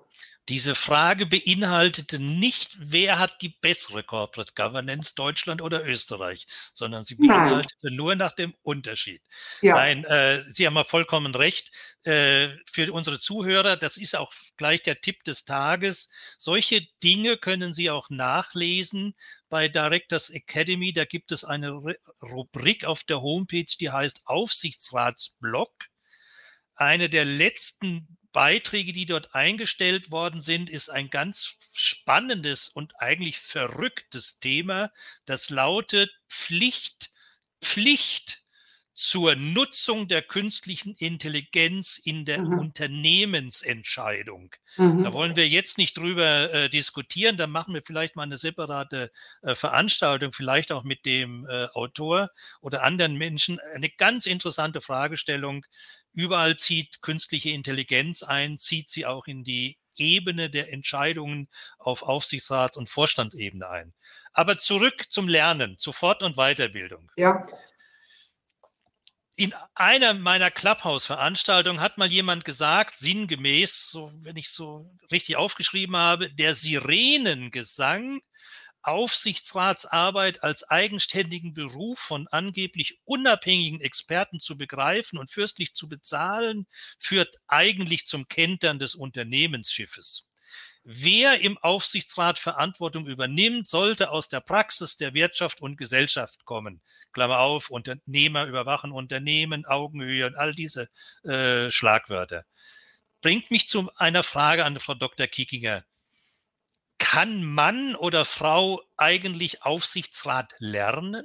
[0.50, 7.16] Diese Frage beinhaltete nicht, wer hat die bessere Corporate Governance, Deutschland oder Österreich, sondern sie
[7.16, 7.96] beinhaltete Nein.
[7.96, 9.22] nur nach dem Unterschied.
[9.62, 9.76] Ja.
[9.76, 11.72] Nein, äh, Sie haben ja vollkommen recht.
[12.06, 16.10] Äh, für unsere Zuhörer, das ist auch gleich der Tipp des Tages.
[16.38, 19.16] Solche Dinge können Sie auch nachlesen
[19.50, 20.94] bei Directors Academy.
[20.94, 21.72] Da gibt es eine
[22.22, 25.74] Rubrik auf der Homepage, die heißt Aufsichtsratsblog.
[26.76, 33.40] Eine der letzten Beiträge, die dort eingestellt worden sind, ist ein ganz spannendes und eigentlich
[33.40, 34.92] verrücktes Thema.
[35.26, 37.10] Das lautet Pflicht,
[37.64, 38.44] Pflicht
[38.94, 42.60] zur Nutzung der künstlichen Intelligenz in der mhm.
[42.60, 44.54] Unternehmensentscheidung.
[44.76, 45.04] Mhm.
[45.04, 49.12] Da wollen wir jetzt nicht drüber äh, diskutieren, da machen wir vielleicht mal eine separate
[49.42, 52.30] äh, Veranstaltung, vielleicht auch mit dem äh, Autor
[52.62, 53.60] oder anderen Menschen.
[53.74, 55.66] Eine ganz interessante Fragestellung.
[56.18, 62.76] Überall zieht künstliche Intelligenz ein, zieht sie auch in die Ebene der Entscheidungen auf Aufsichtsrats-
[62.76, 63.94] und Vorstandsebene ein.
[64.34, 67.12] Aber zurück zum Lernen, zur Fort- und Weiterbildung.
[67.18, 67.46] Ja
[69.40, 75.96] in einer meiner Clubhouse-Veranstaltungen hat mal jemand gesagt, sinngemäß, so, wenn ich so richtig aufgeschrieben
[75.96, 78.22] habe, der Sirenengesang
[78.88, 87.36] Aufsichtsratsarbeit als eigenständigen Beruf von angeblich unabhängigen Experten zu begreifen und fürstlich zu bezahlen, führt
[87.48, 90.28] eigentlich zum Kentern des Unternehmensschiffes.
[90.90, 96.82] Wer im Aufsichtsrat Verantwortung übernimmt, sollte aus der Praxis der Wirtschaft und Gesellschaft kommen.
[97.12, 100.88] Klammer auf, Unternehmer überwachen Unternehmen, Augenhöhe und all diese
[101.24, 102.46] äh, Schlagwörter.
[103.22, 105.28] Bringt mich zu einer Frage an Frau Dr.
[105.28, 105.84] Kickinger.
[107.10, 111.24] Kann Mann oder Frau eigentlich Aufsichtsrat lernen?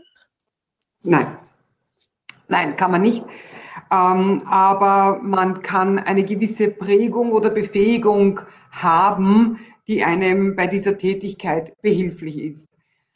[1.02, 1.38] Nein.
[2.46, 3.24] Nein, kann man nicht.
[3.90, 8.40] Ähm, aber man kann eine gewisse Prägung oder Befähigung
[8.70, 12.68] haben, die einem bei dieser Tätigkeit behilflich ist.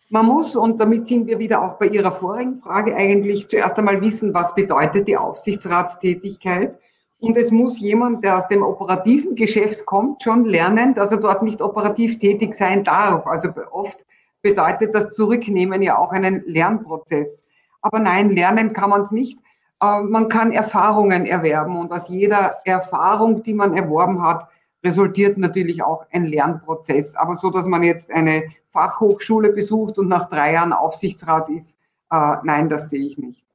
[0.09, 4.01] Man muss, und damit sind wir wieder auch bei Ihrer vorigen Frage, eigentlich zuerst einmal
[4.01, 6.77] wissen, was bedeutet die Aufsichtsratstätigkeit.
[7.19, 11.43] Und es muss jemand, der aus dem operativen Geschäft kommt, schon lernen, dass er dort
[11.43, 13.27] nicht operativ tätig sein darf.
[13.27, 14.05] Also oft
[14.43, 17.41] bedeutet das Zurücknehmen ja auch einen Lernprozess.
[17.81, 19.39] Aber nein, lernen kann man es nicht.
[19.81, 24.49] Äh, man kann Erfahrungen erwerben und aus jeder Erfahrung, die man erworben hat,
[24.85, 27.15] resultiert natürlich auch ein Lernprozess.
[27.17, 31.77] Aber so, dass man jetzt eine Fachhochschule besucht und nach drei Jahren Aufsichtsrat ist,
[32.11, 33.46] äh, nein, das sehe ich nicht.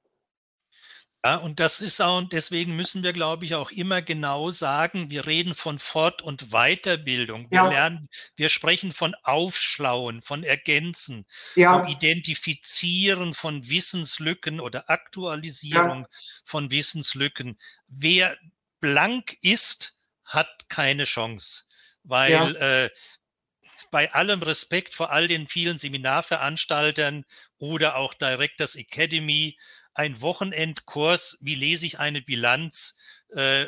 [1.24, 5.12] Ja, und das ist auch, und deswegen müssen wir, glaube ich, auch immer genau sagen,
[5.12, 7.52] wir reden von Fort- und Weiterbildung.
[7.52, 7.70] Wir ja.
[7.70, 11.74] lernen, wir sprechen von Aufschlauen, von Ergänzen, ja.
[11.74, 16.20] von Identifizieren von Wissenslücken oder Aktualisierung ja.
[16.44, 17.60] von Wissenslücken.
[17.88, 18.36] Wer
[18.80, 19.94] blank ist,
[20.26, 21.66] hat keine Chance,
[22.04, 22.90] weil äh,
[23.92, 27.26] bei allem Respekt vor all den vielen Seminarveranstaltern
[27.58, 29.58] oder auch Directors Academy,
[29.94, 32.98] ein Wochenendkurs, wie lese ich eine Bilanz,
[33.30, 33.66] äh,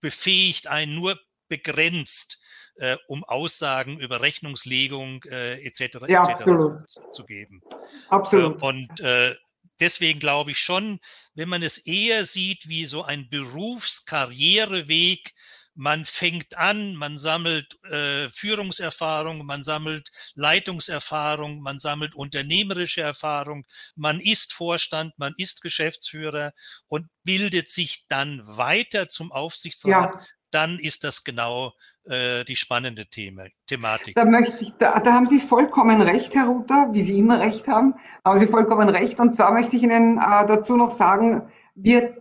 [0.00, 1.18] befähigt einen nur
[1.48, 2.40] begrenzt,
[2.76, 5.98] äh, um Aussagen über Rechnungslegung äh, etc.
[6.08, 6.44] Ja, etc.
[6.86, 7.62] Zu, zu, geben.
[8.08, 8.60] Absolut.
[8.60, 9.34] Äh, und äh,
[9.80, 11.00] deswegen glaube ich schon,
[11.34, 15.32] wenn man es eher sieht wie so ein Berufskarriereweg,
[15.74, 23.64] man fängt an, man sammelt äh, Führungserfahrung, man sammelt Leitungserfahrung, man sammelt unternehmerische Erfahrung,
[23.96, 26.52] man ist Vorstand, man ist Geschäftsführer
[26.86, 30.14] und bildet sich dann weiter zum Aufsichtsrat.
[30.14, 30.24] Ja.
[30.50, 31.72] Dann ist das genau
[32.04, 34.14] äh, die spannende Thema, Thematik.
[34.14, 37.66] Da möchte ich, da, da haben Sie vollkommen recht, Herr Ruther, wie Sie immer recht
[37.66, 39.18] haben, haben Sie vollkommen recht.
[39.18, 42.14] Und zwar möchte ich Ihnen äh, dazu noch sagen, wir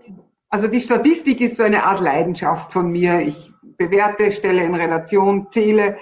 [0.54, 3.22] also die Statistik ist so eine Art Leidenschaft von mir.
[3.22, 5.98] Ich bewerte, stelle in Relation, zähle.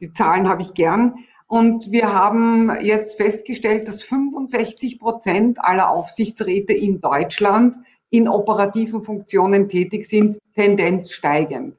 [0.00, 1.14] Die Zahlen habe ich gern.
[1.46, 7.76] Und wir haben jetzt festgestellt, dass 65 Prozent aller Aufsichtsräte in Deutschland
[8.10, 11.74] in operativen Funktionen tätig sind, Tendenz steigend.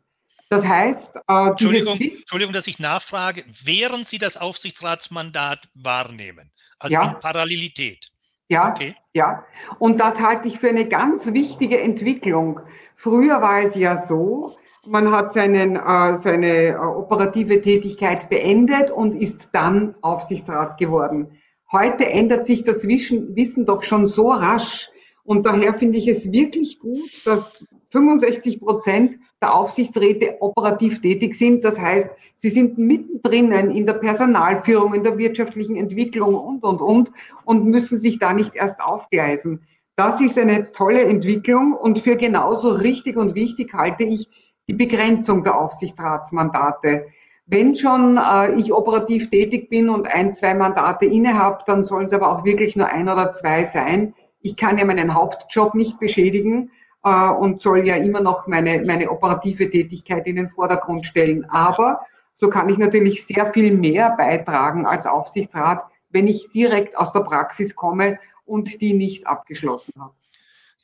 [0.50, 7.12] Das heißt, äh, Entschuldigung, Entschuldigung, dass ich nachfrage, während Sie das Aufsichtsratsmandat wahrnehmen, also ja.
[7.12, 8.12] in Parallelität.
[8.50, 8.96] Ja, okay.
[9.14, 9.46] ja.
[9.78, 12.62] Und das halte ich für eine ganz wichtige Entwicklung.
[12.96, 14.56] Früher war es ja so,
[14.86, 21.38] man hat seinen, äh, seine äh, operative Tätigkeit beendet und ist dann Aufsichtsrat geworden.
[21.72, 24.90] Heute ändert sich das Wissen, Wissen doch schon so rasch.
[25.26, 31.64] Und daher finde ich es wirklich gut, dass 65 Prozent der Aufsichtsräte operativ tätig sind.
[31.64, 37.12] Das heißt, sie sind mittendrin in der Personalführung, in der wirtschaftlichen Entwicklung und, und, und
[37.46, 39.62] und müssen sich da nicht erst aufgleisen.
[39.96, 44.30] Das ist eine tolle Entwicklung und für genauso richtig und wichtig halte ich
[44.70, 47.08] die Begrenzung der Aufsichtsratsmandate.
[47.46, 52.14] Wenn schon äh, ich operativ tätig bin und ein, zwei Mandate innehabe, dann sollen es
[52.14, 54.14] aber auch wirklich nur ein oder zwei sein.
[54.42, 56.70] Ich kann ja meinen Hauptjob nicht beschädigen
[57.08, 61.46] äh, und soll ja immer noch meine, meine operative Tätigkeit in den Vordergrund stellen.
[61.50, 62.02] Aber
[62.34, 67.22] so kann ich natürlich sehr viel mehr beitragen als Aufsichtsrat, wenn ich direkt aus der
[67.22, 70.14] Praxis komme und die nicht abgeschlossen habe.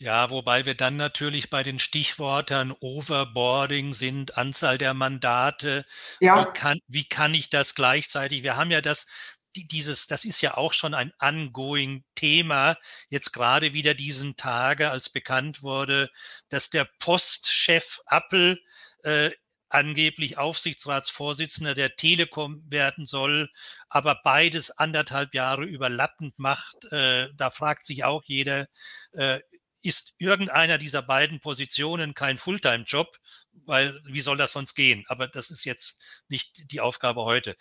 [0.03, 5.85] Ja, wobei wir dann natürlich bei den Stichworten Overboarding sind, Anzahl der Mandate.
[6.19, 6.41] Ja.
[6.41, 8.43] Wie kann, wie kann ich das gleichzeitig?
[8.43, 9.07] Wir haben ja das,
[9.53, 12.77] dieses, das ist ja auch schon ein ongoing Thema.
[13.09, 16.09] Jetzt gerade wieder diesen Tage, als bekannt wurde,
[16.49, 18.59] dass der Postchef Appel
[19.03, 19.31] äh,
[19.69, 23.49] angeblich Aufsichtsratsvorsitzender der Telekom werden soll,
[23.89, 26.91] aber beides anderthalb Jahre überlappend macht.
[26.91, 28.67] Äh, da fragt sich auch jeder,
[29.13, 29.39] äh,
[29.81, 33.17] ist irgendeiner dieser beiden Positionen kein Fulltime-Job,
[33.65, 35.03] weil wie soll das sonst gehen?
[35.07, 37.55] Aber das ist jetzt nicht die Aufgabe heute.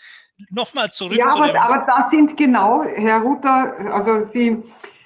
[0.51, 4.63] Nochmal zurück ja, zu aber, aber das sind genau, Herr Ruther, also Sie,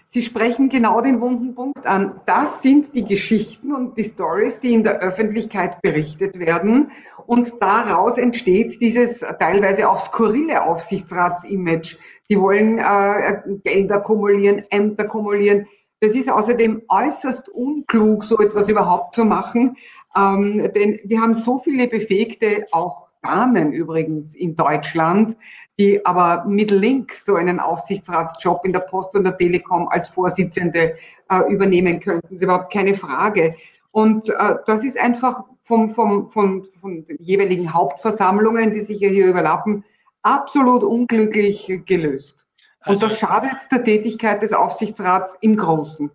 [0.07, 2.21] Sie sprechen genau den wunden Punkt an.
[2.27, 6.93] Das sind die Geschichten und die Stories, die in der Öffentlichkeit berichtet werden.
[7.27, 11.99] Und daraus entsteht dieses teilweise auch skurrile Aufsichtsratsimage.
[12.31, 15.67] Die wollen äh, Gelder kumulieren, Ämter kumulieren.
[16.01, 19.77] Das ist außerdem äußerst unklug, so etwas überhaupt zu machen,
[20.17, 25.37] ähm, denn wir haben so viele befähigte, auch Damen übrigens in Deutschland,
[25.79, 30.97] die aber mit links so einen Aufsichtsratsjob in der Post und der Telekom als Vorsitzende
[31.29, 32.23] äh, übernehmen könnten.
[32.23, 33.57] Das ist überhaupt keine Frage.
[33.91, 39.09] Und äh, das ist einfach vom, vom, von, von den jeweiligen Hauptversammlungen, die sich ja
[39.09, 39.85] hier überlappen,
[40.23, 42.46] absolut unglücklich gelöst.
[42.87, 46.11] Und das also schadet der Tätigkeit des Aufsichtsrats im Großen.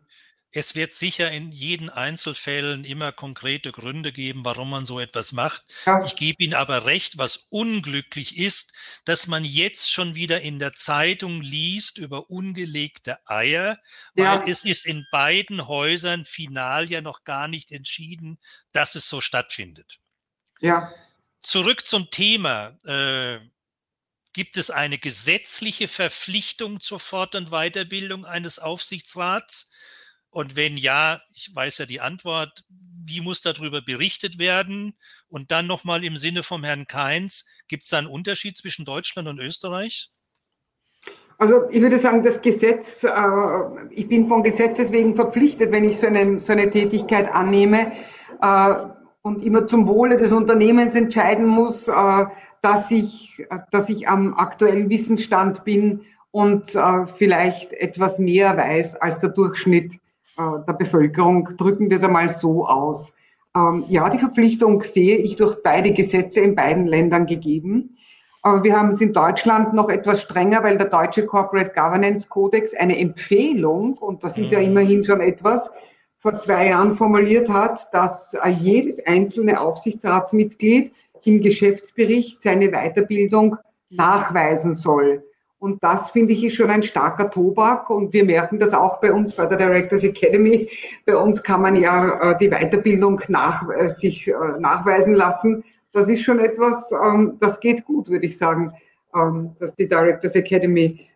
[0.54, 5.64] Es wird sicher in jeden Einzelfällen immer konkrete Gründe geben, warum man so etwas macht.
[5.86, 6.04] Ja.
[6.06, 8.74] Ich gebe Ihnen aber recht, was unglücklich ist,
[9.06, 13.78] dass man jetzt schon wieder in der Zeitung liest über ungelegte Eier,
[14.14, 14.44] weil ja.
[14.46, 18.38] es ist in beiden Häusern final ja noch gar nicht entschieden,
[18.74, 20.00] dass es so stattfindet.
[20.60, 20.94] Ja.
[21.42, 22.78] Zurück zum Thema.
[22.86, 23.40] Äh,
[24.34, 29.72] Gibt es eine gesetzliche Verpflichtung zur Fort- und Weiterbildung eines Aufsichtsrats?
[30.30, 34.98] Und wenn ja, ich weiß ja die Antwort, wie muss darüber berichtet werden?
[35.28, 39.28] Und dann nochmal im Sinne vom Herrn Keins, gibt es da einen Unterschied zwischen Deutschland
[39.28, 40.10] und Österreich?
[41.38, 43.10] Also ich würde sagen, das Gesetz, äh,
[43.90, 47.92] ich bin von Gesetzes wegen verpflichtet, wenn ich so, einen, so eine Tätigkeit annehme
[48.42, 48.74] äh,
[49.24, 52.26] und immer zum Wohle des Unternehmens entscheiden muss, äh,
[52.62, 59.20] dass ich, dass ich am aktuellen Wissensstand bin und äh, vielleicht etwas mehr weiß als
[59.20, 59.96] der Durchschnitt
[60.38, 61.50] äh, der Bevölkerung.
[61.58, 63.14] Drücken wir es einmal so aus.
[63.56, 67.98] Ähm, ja, die Verpflichtung sehe ich durch beide Gesetze in beiden Ländern gegeben.
[68.44, 72.74] Aber wir haben es in Deutschland noch etwas strenger, weil der deutsche Corporate Governance Codex
[72.74, 74.66] eine Empfehlung, und das ist ja mhm.
[74.66, 75.70] immerhin schon etwas,
[76.18, 80.92] vor zwei Jahren formuliert hat, dass äh, jedes einzelne Aufsichtsratsmitglied
[81.26, 83.58] im Geschäftsbericht seine Weiterbildung
[83.90, 85.24] nachweisen soll.
[85.62, 89.14] Und das finde ich ist schon ein starker Tobak und wir merken das auch bei
[89.14, 90.68] uns bei der Directors Academy.
[91.06, 95.64] Bei uns kann man ja äh, die Weiterbildung nach, äh, sich äh, nachweisen lassen.
[95.94, 98.74] Das ist schon etwas, ähm, das geht gut, würde ich sagen,
[99.14, 101.08] ähm, dass die Directors Academy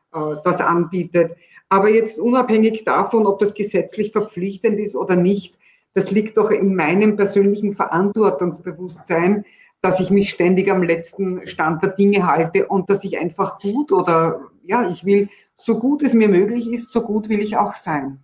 [0.46, 1.36] das anbietet.
[1.68, 5.58] Aber jetzt unabhängig davon, ob das gesetzlich verpflichtend ist oder nicht,
[5.94, 9.44] das liegt doch in meinem persönlichen Verantwortungsbewusstsein,
[9.86, 13.92] dass ich mich ständig am letzten Stand der Dinge halte und dass ich einfach gut
[13.92, 17.76] oder ja, ich will, so gut es mir möglich ist, so gut will ich auch
[17.76, 18.20] sein.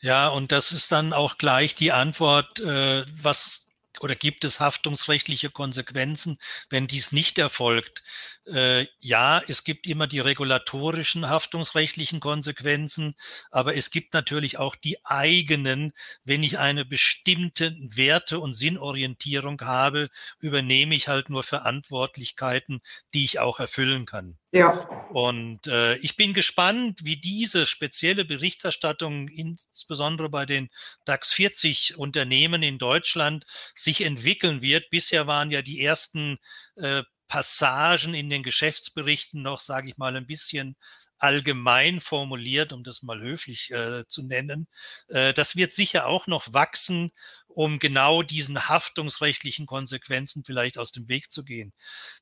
[0.00, 3.68] Ja, und das ist dann auch gleich die Antwort, äh, was
[4.02, 6.38] oder gibt es haftungsrechtliche Konsequenzen,
[6.70, 8.02] wenn dies nicht erfolgt?
[8.46, 13.14] Äh, ja, es gibt immer die regulatorischen haftungsrechtlichen Konsequenzen,
[13.50, 15.92] aber es gibt natürlich auch die eigenen.
[16.24, 20.08] Wenn ich eine bestimmte Werte- und Sinnorientierung habe,
[20.40, 22.80] übernehme ich halt nur Verantwortlichkeiten,
[23.14, 24.38] die ich auch erfüllen kann.
[24.52, 24.72] Ja.
[25.08, 30.68] Und äh, ich bin gespannt, wie diese spezielle Berichterstattung, insbesondere bei den
[31.06, 34.90] DAX 40 Unternehmen in Deutschland, sich entwickeln wird.
[34.90, 36.38] Bisher waren ja die ersten
[36.76, 37.02] äh,
[37.32, 40.76] Passagen in den Geschäftsberichten noch, sage ich mal, ein bisschen
[41.16, 44.68] allgemein formuliert, um das mal höflich äh, zu nennen.
[45.08, 47.10] Äh, das wird sicher auch noch wachsen,
[47.46, 51.72] um genau diesen haftungsrechtlichen Konsequenzen vielleicht aus dem Weg zu gehen.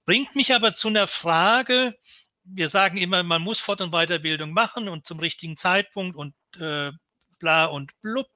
[0.07, 1.97] Bringt mich aber zu einer Frage,
[2.45, 6.93] wir sagen immer, man muss Fort- und Weiterbildung machen und zum richtigen Zeitpunkt und äh,
[7.41, 8.29] bla und blub.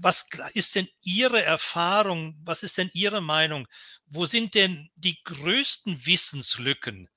[0.00, 2.36] Was ist denn Ihre Erfahrung?
[2.44, 3.66] Was ist denn Ihre Meinung?
[4.06, 7.08] Wo sind denn die größten Wissenslücken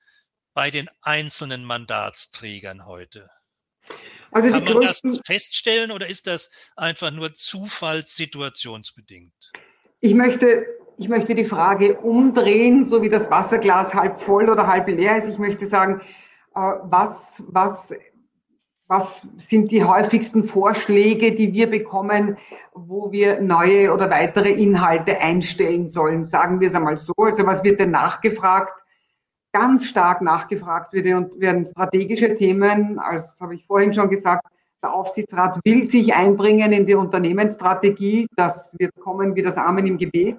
[0.52, 3.30] bei den einzelnen Mandatsträgern heute?
[4.32, 9.52] Also Kann man das feststellen oder ist das einfach nur zufallssituationsbedingt?
[10.00, 10.64] Ich möchte,
[10.98, 15.28] ich möchte die Frage umdrehen, so wie das Wasserglas halb voll oder halb leer ist.
[15.28, 16.00] Ich möchte sagen,
[16.54, 17.94] äh, was, was,
[18.92, 22.36] was sind die häufigsten Vorschläge, die wir bekommen,
[22.74, 26.24] wo wir neue oder weitere Inhalte einstellen sollen?
[26.24, 27.14] Sagen wir es einmal so.
[27.16, 28.74] Also was wird denn nachgefragt?
[29.52, 34.46] ganz stark nachgefragt wird und werden strategische Themen, als habe ich vorhin schon gesagt,
[34.82, 38.26] der Aufsichtsrat will sich einbringen in die Unternehmensstrategie.
[38.34, 40.38] Das wird kommen wie das Amen im Gebet.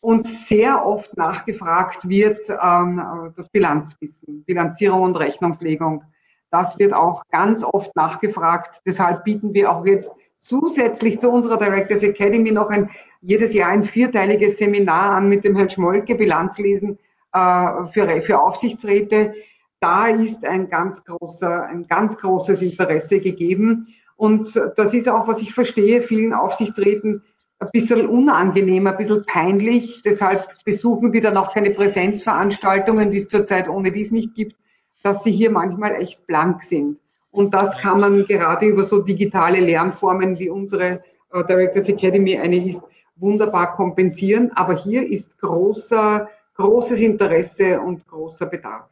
[0.00, 6.04] Und sehr oft nachgefragt wird ähm, das Bilanzwissen, Bilanzierung und Rechnungslegung.
[6.50, 8.80] Das wird auch ganz oft nachgefragt.
[8.84, 12.90] Deshalb bieten wir auch jetzt zusätzlich zu unserer Directors Academy noch ein
[13.20, 16.98] jedes Jahr ein vierteiliges Seminar an mit dem Herrn Schmolke, Bilanzlesen
[17.32, 19.34] äh, für, für Aufsichtsräte.
[19.80, 23.94] Da ist ein ganz großer, ein ganz großes Interesse gegeben.
[24.16, 27.22] Und das ist auch, was ich verstehe, vielen Aufsichtsräten
[27.60, 30.02] ein bisschen unangenehm, ein bisschen peinlich.
[30.02, 34.56] Deshalb besuchen die dann auch keine Präsenzveranstaltungen, die es zurzeit ohne dies nicht gibt,
[35.02, 37.00] dass sie hier manchmal echt blank sind.
[37.30, 42.68] Und das kann man gerade über so digitale Lernformen wie unsere äh, Directors Academy eine
[42.68, 42.82] ist,
[43.16, 44.50] wunderbar kompensieren.
[44.52, 46.28] Aber hier ist großer
[46.60, 48.88] großes Interesse und großer Bedarf.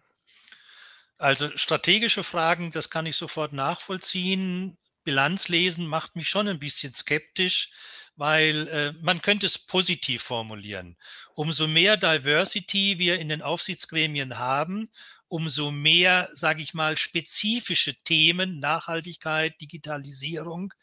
[1.18, 4.78] Also strategische Fragen, das kann ich sofort nachvollziehen.
[5.04, 7.70] Bilanzlesen macht mich schon ein bisschen skeptisch,
[8.18, 10.96] weil äh, man könnte es positiv formulieren.
[11.34, 14.90] Umso mehr Diversity wir in den Aufsichtsgremien haben,
[15.28, 20.74] umso mehr, sage ich mal, spezifische Themen, Nachhaltigkeit, Digitalisierung,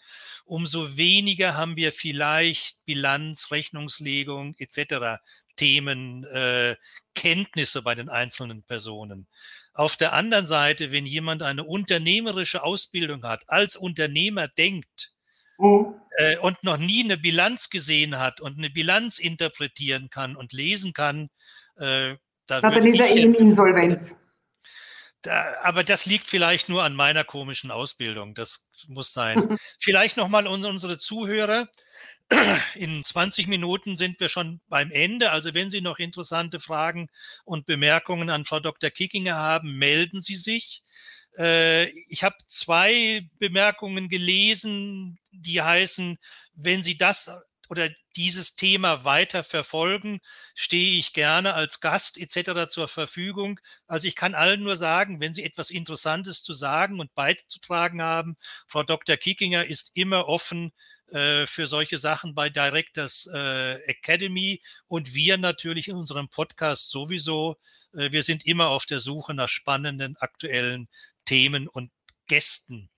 [0.45, 5.19] umso weniger haben wir vielleicht Bilanz, Rechnungslegung etc.
[5.57, 6.77] Themen, äh,
[7.15, 9.27] Kenntnisse bei den einzelnen Personen.
[9.73, 15.14] Auf der anderen Seite, wenn jemand eine unternehmerische Ausbildung hat, als Unternehmer denkt
[15.57, 15.93] mhm.
[16.17, 20.93] äh, und noch nie eine Bilanz gesehen hat und eine Bilanz interpretieren kann und lesen
[20.93, 21.29] kann,
[21.77, 22.15] äh,
[22.47, 24.13] da Na, dann ist er in Insolvenz.
[25.25, 28.35] Da, aber das liegt vielleicht nur an meiner komischen Ausbildung.
[28.35, 29.57] Das muss sein.
[29.79, 31.67] vielleicht nochmal an unsere Zuhörer.
[32.75, 35.31] In 20 Minuten sind wir schon beim Ende.
[35.31, 37.09] Also wenn Sie noch interessante Fragen
[37.43, 38.91] und Bemerkungen an Frau Dr.
[38.91, 40.83] Kickinger haben, melden Sie sich.
[41.37, 46.17] Äh, ich habe zwei Bemerkungen gelesen, die heißen,
[46.53, 47.31] wenn Sie das
[47.69, 50.19] oder dieses Thema weiter verfolgen,
[50.53, 52.67] stehe ich gerne als Gast etc.
[52.69, 53.59] zur Verfügung.
[53.87, 58.37] Also ich kann allen nur sagen, wenn Sie etwas Interessantes zu sagen und beizutragen haben,
[58.67, 59.17] Frau Dr.
[59.17, 60.73] Kickinger ist immer offen
[61.15, 67.55] äh, für solche Sachen bei Directors äh, Academy und wir natürlich in unserem Podcast sowieso.
[67.93, 70.89] Äh, wir sind immer auf der Suche nach spannenden aktuellen
[71.23, 71.89] Themen und
[72.27, 72.89] Gästen.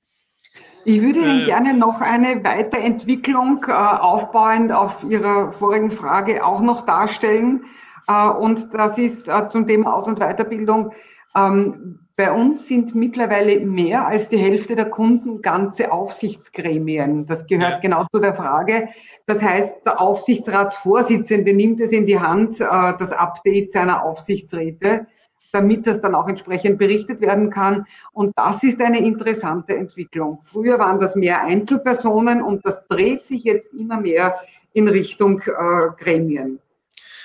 [0.84, 6.62] Ich würde Ihnen äh, gerne noch eine Weiterentwicklung äh, aufbauend auf Ihrer vorigen Frage auch
[6.62, 7.66] noch darstellen.
[8.08, 10.94] Und das ist zum Thema Aus- und Weiterbildung.
[11.36, 17.28] Ähm, bei uns sind mittlerweile mehr als die Hälfte der Kunden ganze Aufsichtsgremien.
[17.28, 17.80] Das gehört ja.
[17.80, 18.90] genau zu der Frage.
[19.28, 22.66] Das heißt, der Aufsichtsratsvorsitzende nimmt es in die Hand, äh,
[22.98, 25.06] das Update seiner Aufsichtsräte,
[25.52, 27.86] damit das dann auch entsprechend berichtet werden kann.
[28.14, 30.40] Und das ist eine interessante Entwicklung.
[30.42, 34.40] Früher waren das mehr Einzelpersonen und das dreht sich jetzt immer mehr
[34.74, 36.60] in Richtung äh, Gremien.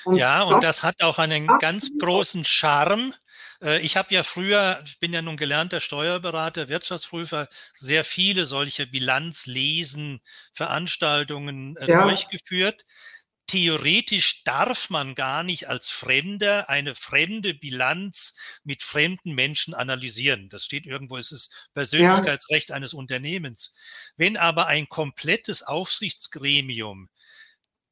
[0.04, 3.14] Und ja, und das, das hat auch einen ganz großen Charme,
[3.80, 10.20] ich habe ja früher, ich bin ja nun gelernter Steuerberater, Wirtschaftsprüfer, sehr viele solche Bilanzlesen,
[10.52, 12.02] Veranstaltungen äh, ja.
[12.04, 12.84] durchgeführt.
[13.46, 18.34] theoretisch darf man gar nicht als Fremder eine fremde Bilanz
[18.64, 20.48] mit fremden Menschen analysieren.
[20.48, 22.76] Das steht irgendwo, es ist Persönlichkeitsrecht ja.
[22.76, 23.74] eines Unternehmens.
[24.16, 27.10] Wenn aber ein komplettes Aufsichtsgremium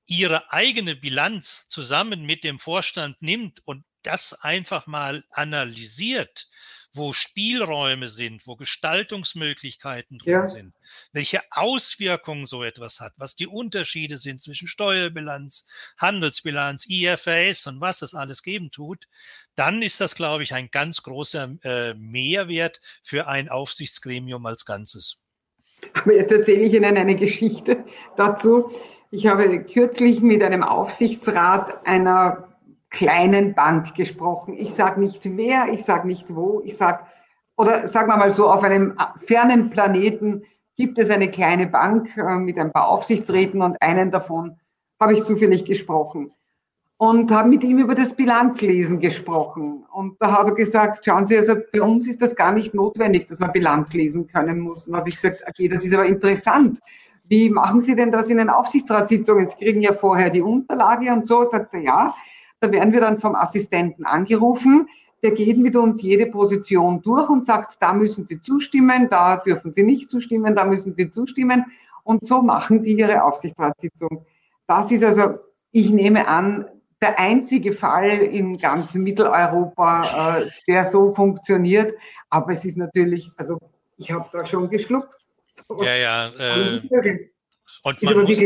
[0.06, 6.48] ihre eigene Bilanz zusammen mit dem Vorstand nimmt und das einfach mal analysiert,
[6.92, 10.46] wo Spielräume sind, wo Gestaltungsmöglichkeiten drin ja.
[10.46, 10.74] sind,
[11.12, 15.66] welche Auswirkungen so etwas hat, was die Unterschiede sind zwischen Steuerbilanz,
[15.98, 19.06] Handelsbilanz, IFRS und was es alles geben tut,
[19.54, 25.18] dann ist das, glaube ich, ein ganz großer äh, Mehrwert für ein Aufsichtsgremium als Ganzes.
[25.94, 27.84] Aber jetzt erzähle ich Ihnen eine Geschichte
[28.16, 28.72] dazu.
[29.10, 32.49] Ich habe kürzlich mit einem Aufsichtsrat einer
[32.90, 34.54] kleinen Bank gesprochen.
[34.56, 37.04] Ich sage nicht wer, ich sage nicht wo, ich sage,
[37.56, 40.42] oder sagen wir mal so, auf einem fernen Planeten
[40.76, 44.58] gibt es eine kleine Bank äh, mit ein paar Aufsichtsräten und einen davon
[45.00, 46.32] habe ich zufällig gesprochen
[47.00, 49.86] und habe mit ihm über das Bilanzlesen gesprochen.
[49.90, 53.26] Und da hat er gesagt, schauen Sie, also bei uns ist das gar nicht notwendig,
[53.28, 54.86] dass man Bilanz lesen können muss.
[54.86, 56.78] Und da habe ich gesagt, okay, das ist aber interessant.
[57.24, 59.48] Wie machen Sie denn das in den Aufsichtsratssitzungen?
[59.48, 61.44] Sie kriegen ja vorher die Unterlage und so.
[61.46, 62.14] Sagt er, ja,
[62.60, 64.88] da werden wir dann vom Assistenten angerufen.
[65.22, 69.70] Der geht mit uns jede Position durch und sagt, da müssen Sie zustimmen, da dürfen
[69.70, 71.66] Sie nicht zustimmen, da müssen Sie zustimmen.
[72.04, 74.24] Und so machen die ihre Aufsichtsratssitzung.
[74.66, 75.38] Das ist also,
[75.72, 76.66] ich nehme an,
[77.02, 81.94] der einzige Fall in ganz Mitteleuropa, äh, der so funktioniert.
[82.28, 83.58] Aber es ist natürlich, also
[83.96, 85.16] ich habe da schon geschluckt.
[85.80, 86.28] Ja, ja.
[86.38, 86.80] Äh,
[87.84, 88.42] und, man muss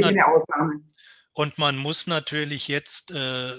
[1.34, 3.52] und man muss natürlich jetzt äh,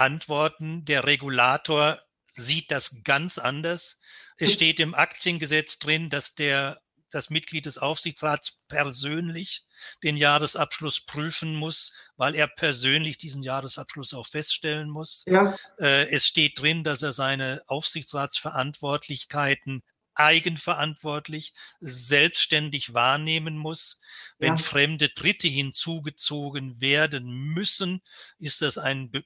[0.00, 0.84] antworten.
[0.84, 4.00] Der Regulator sieht das ganz anders.
[4.38, 4.54] Es hm.
[4.54, 6.78] steht im Aktiengesetz drin, dass der
[7.10, 9.64] das Mitglied des Aufsichtsrats persönlich
[10.02, 15.22] den Jahresabschluss prüfen muss, weil er persönlich diesen Jahresabschluss auch feststellen muss.
[15.26, 15.54] Ja.
[15.78, 19.82] Äh, es steht drin, dass er seine Aufsichtsratsverantwortlichkeiten
[20.18, 24.00] eigenverantwortlich, selbstständig wahrnehmen muss.
[24.38, 24.62] Wenn ja.
[24.62, 28.02] fremde Dritte hinzugezogen werden müssen,
[28.38, 29.24] ist das ein Be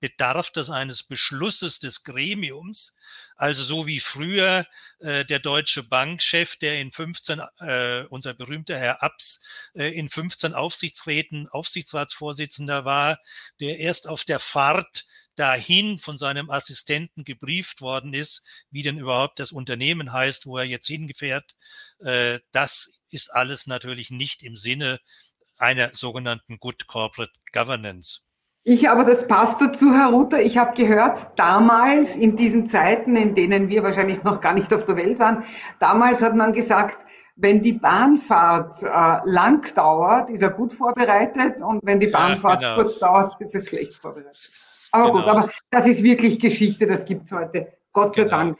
[0.00, 2.96] Bedarf das eines Beschlusses des Gremiums.
[3.36, 4.66] Also so wie früher
[5.00, 9.42] äh, der deutsche Bankchef, der in 15, äh, unser berühmter Herr Abs,
[9.74, 13.18] äh, in 15 Aufsichtsräten Aufsichtsratsvorsitzender war,
[13.60, 19.38] der erst auf der Fahrt dahin von seinem Assistenten gebrieft worden ist, wie denn überhaupt
[19.40, 21.56] das Unternehmen heißt, wo er jetzt hingefährt.
[22.00, 25.00] Äh, das ist alles natürlich nicht im Sinne
[25.58, 28.20] einer sogenannten Good Corporate Governance.
[28.66, 30.40] Ich aber, das passt dazu, Herr Ruther.
[30.40, 34.86] Ich habe gehört, damals in diesen Zeiten, in denen wir wahrscheinlich noch gar nicht auf
[34.86, 35.44] der Welt waren,
[35.80, 36.96] damals hat man gesagt,
[37.36, 42.74] wenn die Bahnfahrt äh, lang dauert, ist er gut vorbereitet und wenn die Bahnfahrt ja,
[42.74, 42.82] genau.
[42.82, 44.50] kurz dauert, ist er schlecht vorbereitet.
[44.94, 45.24] Aber genau.
[45.24, 47.72] gut, aber das ist wirklich Geschichte, das gibt es heute.
[47.92, 48.36] Gott sei genau.
[48.36, 48.58] Dank.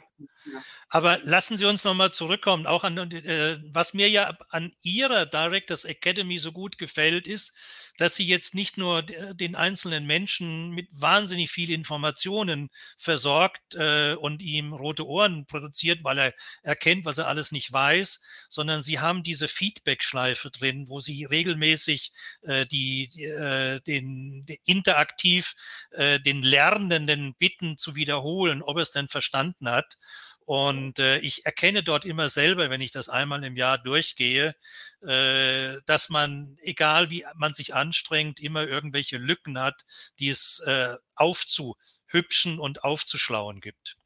[0.89, 5.83] Aber lassen Sie uns nochmal zurückkommen, auch an, äh, was mir ja an Ihrer Directors
[5.83, 7.53] Academy so gut gefällt, ist,
[7.97, 14.41] dass Sie jetzt nicht nur den einzelnen Menschen mit wahnsinnig viel Informationen versorgt äh, und
[14.41, 19.23] ihm rote Ohren produziert, weil er erkennt, was er alles nicht weiß, sondern Sie haben
[19.23, 22.13] diese Feedback-Schleife drin, wo Sie regelmäßig
[22.43, 25.55] äh, die, äh, den, den interaktiv
[25.91, 29.97] äh, den Lernenden bitten zu wiederholen, ob er es denn verstanden hat.
[30.45, 34.55] Und äh, ich erkenne dort immer selber, wenn ich das einmal im Jahr durchgehe,
[35.01, 39.85] äh, dass man, egal wie man sich anstrengt, immer irgendwelche Lücken hat,
[40.19, 43.97] die es äh, aufzuhübschen und aufzuschlauen gibt.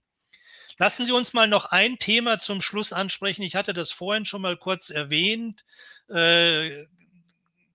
[0.78, 3.42] Lassen Sie uns mal noch ein Thema zum Schluss ansprechen.
[3.42, 5.66] Ich hatte das vorhin schon mal kurz erwähnt.
[6.08, 6.86] Äh,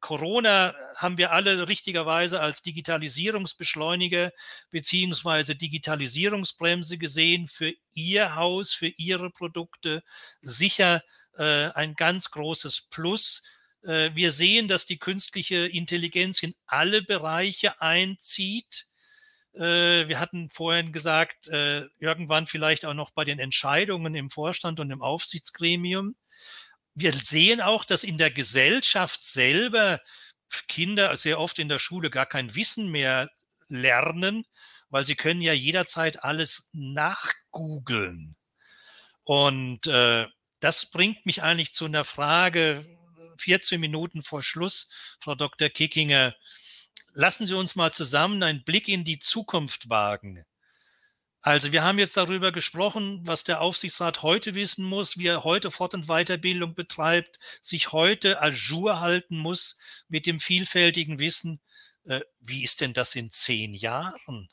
[0.04, 4.32] Corona haben wir alle richtigerweise als Digitalisierungsbeschleuniger
[4.68, 10.02] beziehungsweise Digitalisierungsbremse gesehen für Ihr Haus, für Ihre Produkte.
[10.42, 11.02] Sicher
[11.38, 13.44] äh, ein ganz großes Plus.
[13.82, 18.88] Äh, wir sehen, dass die künstliche Intelligenz in alle Bereiche einzieht.
[19.54, 24.80] Äh, wir hatten vorhin gesagt, äh, irgendwann vielleicht auch noch bei den Entscheidungen im Vorstand
[24.80, 26.14] und im Aufsichtsgremium
[26.94, 30.00] wir sehen auch, dass in der Gesellschaft selber
[30.68, 33.28] Kinder sehr oft in der Schule gar kein Wissen mehr
[33.68, 34.46] lernen,
[34.90, 38.36] weil sie können ja jederzeit alles nachgoogeln.
[39.24, 40.26] Und äh,
[40.60, 42.84] das bringt mich eigentlich zu einer Frage,
[43.38, 44.88] 14 Minuten vor Schluss,
[45.20, 45.68] Frau Dr.
[45.68, 46.34] Kickinger.
[47.12, 50.44] Lassen Sie uns mal zusammen einen Blick in die Zukunft wagen.
[51.46, 55.70] Also wir haben jetzt darüber gesprochen, was der Aufsichtsrat heute wissen muss, wie er heute
[55.70, 59.76] Fort- und Weiterbildung betreibt, sich heute ajour halten muss
[60.08, 61.60] mit dem vielfältigen Wissen.
[62.04, 64.48] Äh, wie ist denn das in zehn Jahren?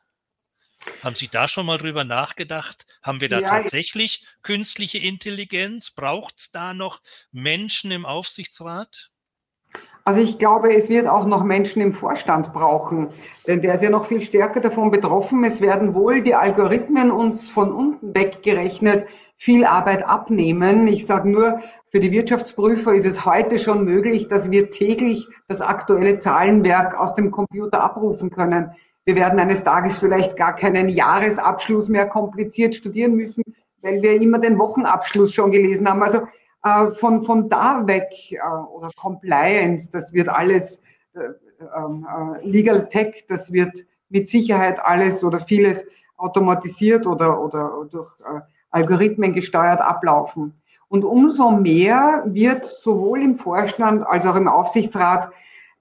[1.01, 2.85] Haben Sie da schon mal drüber nachgedacht?
[3.01, 5.91] Haben wir da ja, tatsächlich künstliche Intelligenz?
[5.91, 9.11] Braucht es da noch Menschen im Aufsichtsrat?
[10.03, 13.09] Also ich glaube, es wird auch noch Menschen im Vorstand brauchen,
[13.45, 15.43] denn der ist ja noch viel stärker davon betroffen.
[15.43, 19.05] Es werden wohl die Algorithmen uns von unten weggerechnet
[19.37, 20.87] viel Arbeit abnehmen.
[20.87, 25.61] Ich sage nur, für die Wirtschaftsprüfer ist es heute schon möglich, dass wir täglich das
[25.61, 28.71] aktuelle Zahlenwerk aus dem Computer abrufen können.
[29.03, 33.43] Wir werden eines Tages vielleicht gar keinen Jahresabschluss mehr kompliziert studieren müssen,
[33.81, 36.03] weil wir immer den Wochenabschluss schon gelesen haben.
[36.03, 36.21] Also
[36.91, 40.80] von, von da weg äh, oder Compliance, das wird alles
[41.14, 41.20] äh,
[41.76, 45.84] ähm, äh, Legal Tech, das wird mit Sicherheit alles oder vieles
[46.18, 50.53] automatisiert oder, oder durch äh, Algorithmen gesteuert ablaufen.
[50.88, 55.32] Und umso mehr wird sowohl im Vorstand als auch im Aufsichtsrat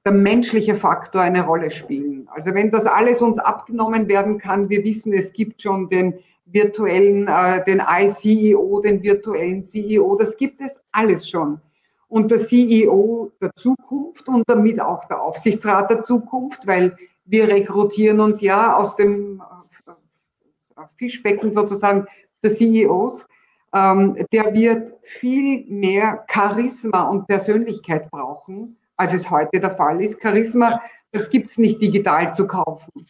[0.04, 2.28] der menschliche Faktor eine Rolle spielen.
[2.32, 6.14] Also wenn das alles uns abgenommen werden kann, wir wissen, es gibt schon den
[6.52, 11.60] virtuellen, äh, den iCEO, den virtuellen CEO, das gibt es alles schon.
[12.08, 18.20] Und der CEO der Zukunft und damit auch der Aufsichtsrat der Zukunft, weil wir rekrutieren
[18.20, 19.42] uns ja aus dem
[19.86, 22.06] äh, Fischbecken sozusagen
[22.42, 23.26] der CEOs,
[23.72, 30.20] ähm, der wird viel mehr Charisma und Persönlichkeit brauchen als es heute der Fall ist.
[30.20, 30.78] Charisma,
[31.10, 33.06] das gibt es nicht digital zu kaufen.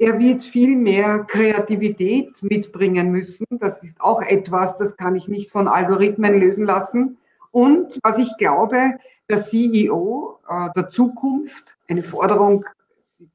[0.00, 3.44] Er wird viel mehr Kreativität mitbringen müssen.
[3.50, 7.18] Das ist auch etwas, das kann ich nicht von Algorithmen lösen lassen.
[7.50, 8.92] Und was ich glaube,
[9.28, 12.64] der CEO äh, der Zukunft, eine Forderung,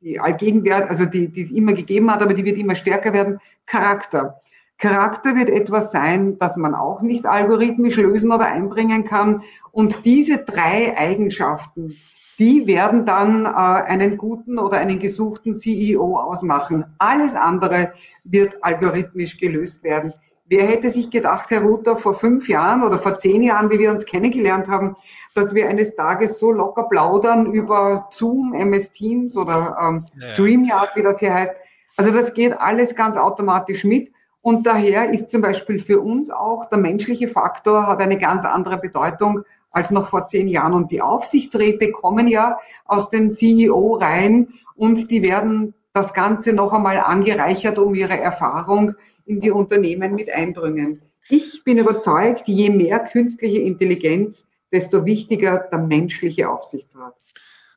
[0.01, 3.39] die allgegenwärtig, also die, die es immer gegeben hat, aber die wird immer stärker werden,
[3.67, 4.41] Charakter.
[4.77, 9.43] Charakter wird etwas sein, das man auch nicht algorithmisch lösen oder einbringen kann.
[9.71, 11.95] Und diese drei Eigenschaften,
[12.39, 16.85] die werden dann äh, einen guten oder einen gesuchten CEO ausmachen.
[16.97, 17.93] Alles andere
[18.25, 20.13] wird algorithmisch gelöst werden.
[20.47, 23.89] Wer hätte sich gedacht, Herr Ruther, vor fünf Jahren oder vor zehn Jahren, wie wir
[23.89, 24.95] uns kennengelernt haben,
[25.33, 30.05] dass wir eines Tages so locker plaudern über Zoom, MS Teams oder ähm.
[30.19, 31.53] StreamYard, wie das hier heißt.
[31.97, 34.11] Also das geht alles ganz automatisch mit.
[34.45, 38.77] Und daher ist zum Beispiel für uns auch der menschliche Faktor hat eine ganz andere
[38.77, 39.39] Bedeutung
[39.71, 40.73] als noch vor zehn Jahren.
[40.73, 46.99] Und die Aufsichtsräte kommen ja aus den CEO-Reihen und die werden das Ganze noch einmal
[46.99, 48.93] angereichert um ihre Erfahrung
[49.25, 51.01] in die Unternehmen mit einbringen.
[51.27, 57.15] Ich bin überzeugt, je mehr künstliche Intelligenz, desto wichtiger der menschliche Aufsichtsrat.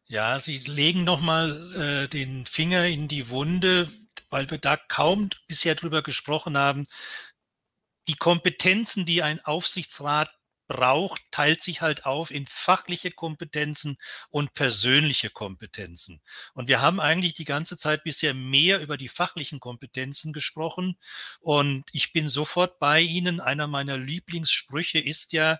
[0.04, 3.88] Ja, Sie legen nochmal äh, den Finger in die Wunde,
[4.30, 6.86] weil wir da kaum bisher drüber gesprochen haben.
[8.08, 10.30] Die Kompetenzen, die ein Aufsichtsrat
[10.68, 13.96] braucht, teilt sich halt auf in fachliche Kompetenzen
[14.28, 16.20] und persönliche Kompetenzen.
[16.52, 20.98] Und wir haben eigentlich die ganze Zeit bisher mehr über die fachlichen Kompetenzen gesprochen.
[21.40, 23.40] Und ich bin sofort bei Ihnen.
[23.40, 25.58] Einer meiner Lieblingssprüche ist ja,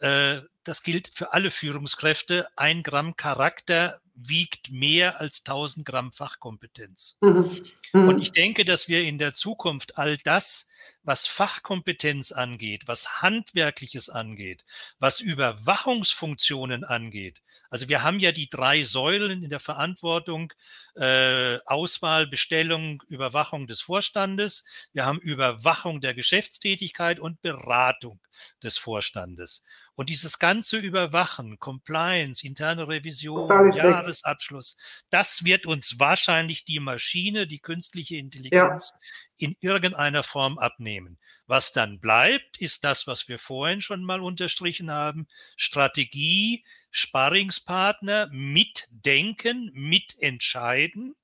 [0.00, 7.18] äh, das gilt für alle Führungskräfte, ein Gramm Charakter wiegt mehr als 1000 Gramm Fachkompetenz.
[7.20, 7.50] Mhm.
[7.92, 8.08] Mhm.
[8.08, 10.68] Und ich denke, dass wir in der Zukunft all das,
[11.06, 14.64] was Fachkompetenz angeht, was Handwerkliches angeht,
[14.98, 17.40] was Überwachungsfunktionen angeht,
[17.70, 20.52] also wir haben ja die drei Säulen in der Verantwortung,
[20.94, 24.64] äh, Auswahl, Bestellung, Überwachung des Vorstandes.
[24.92, 28.20] Wir haben Überwachung der Geschäftstätigkeit und Beratung
[28.62, 29.64] des Vorstandes.
[29.94, 34.76] Und dieses ganze Überwachen, Compliance, interne Revision, Jahresabschluss,
[35.10, 38.98] das wird uns wahrscheinlich die Maschine, die künstliche Intelligenz ja.
[39.38, 41.18] In irgendeiner Form abnehmen.
[41.46, 45.26] Was dann bleibt, ist das, was wir vorhin schon mal unterstrichen haben,
[45.56, 51.14] Strategie, Sparringspartner, mitdenken, mitentscheiden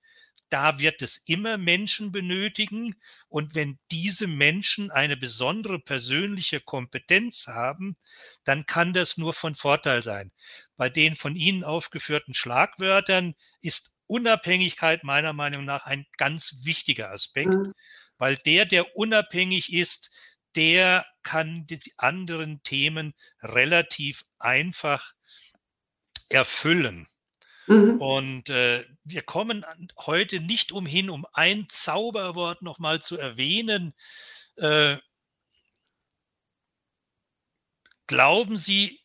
[0.53, 2.95] da wird es immer Menschen benötigen.
[3.29, 7.97] Und wenn diese Menschen eine besondere persönliche Kompetenz haben,
[8.45, 10.31] dann kann das nur von Vorteil sein.
[10.77, 17.49] Bei den von Ihnen aufgeführten Schlagwörtern ist Unabhängigkeit meiner Meinung nach ein ganz wichtiger Aspekt,
[17.49, 17.73] mhm.
[18.23, 20.13] Weil der, der unabhängig ist,
[20.55, 25.13] der kann die anderen Themen relativ einfach
[26.29, 27.09] erfüllen.
[27.67, 28.01] Mhm.
[28.01, 29.67] Und äh, wir kommen
[30.07, 33.93] heute nicht umhin, um ein Zauberwort nochmal zu erwähnen.
[34.55, 34.99] Äh,
[38.07, 39.01] glauben Sie,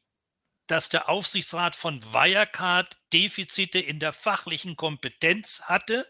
[0.67, 6.05] dass der Aufsichtsrat von Wirecard Defizite in der fachlichen Kompetenz hatte,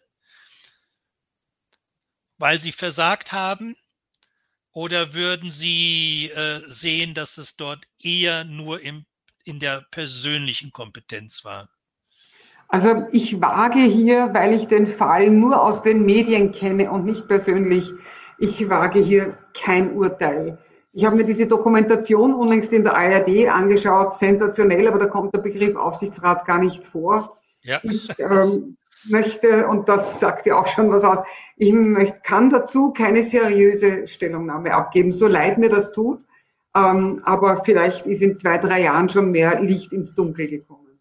[2.38, 3.76] weil sie versagt haben?
[4.74, 9.06] Oder würden Sie äh, sehen, dass es dort eher nur im,
[9.44, 11.70] in der persönlichen Kompetenz war?
[12.70, 17.28] Also ich wage hier, weil ich den Fall nur aus den Medien kenne und nicht
[17.28, 17.92] persönlich,
[18.38, 20.60] ich wage hier kein Urteil.
[20.94, 25.40] Ich habe mir diese Dokumentation unlängst in der ARD angeschaut, sensationell, aber da kommt der
[25.40, 27.40] Begriff Aufsichtsrat gar nicht vor.
[27.62, 27.80] Ja.
[27.84, 28.78] Ich ähm,
[29.10, 31.20] möchte, und das sagt ja auch schon was aus,
[31.56, 36.24] ich möchte, kann dazu keine seriöse Stellungnahme abgeben, so leid mir das tut.
[36.76, 41.00] Ähm, aber vielleicht ist in zwei, drei Jahren schon mehr Licht ins Dunkel gekommen.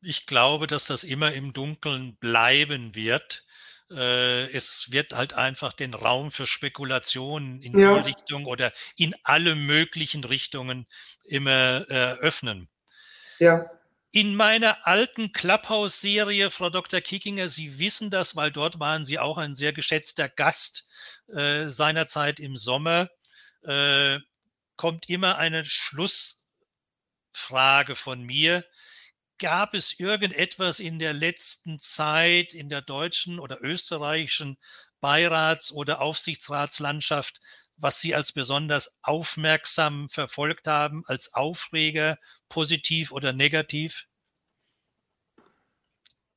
[0.00, 3.44] Ich glaube, dass das immer im Dunkeln bleiben wird.
[3.90, 7.94] Äh, es wird halt einfach den Raum für Spekulationen in ja.
[7.94, 10.86] die Richtung oder in alle möglichen Richtungen
[11.24, 12.68] immer äh, öffnen.
[13.38, 13.70] Ja.
[14.14, 17.00] In meiner alten Clubhouse-Serie, Frau Dr.
[17.00, 20.86] Kickinger, Sie wissen das, weil dort waren Sie auch ein sehr geschätzter Gast
[21.28, 23.08] äh, seinerzeit im Sommer,
[23.62, 24.18] äh,
[24.76, 26.44] kommt immer eine Schlussfrage
[27.94, 28.66] von mir.
[29.38, 34.58] Gab es irgendetwas in der letzten Zeit in der deutschen oder österreichischen
[35.00, 37.40] Beirats- oder Aufsichtsratslandschaft,
[37.82, 42.18] was Sie als besonders aufmerksam verfolgt haben, als Aufreger,
[42.48, 44.06] positiv oder negativ?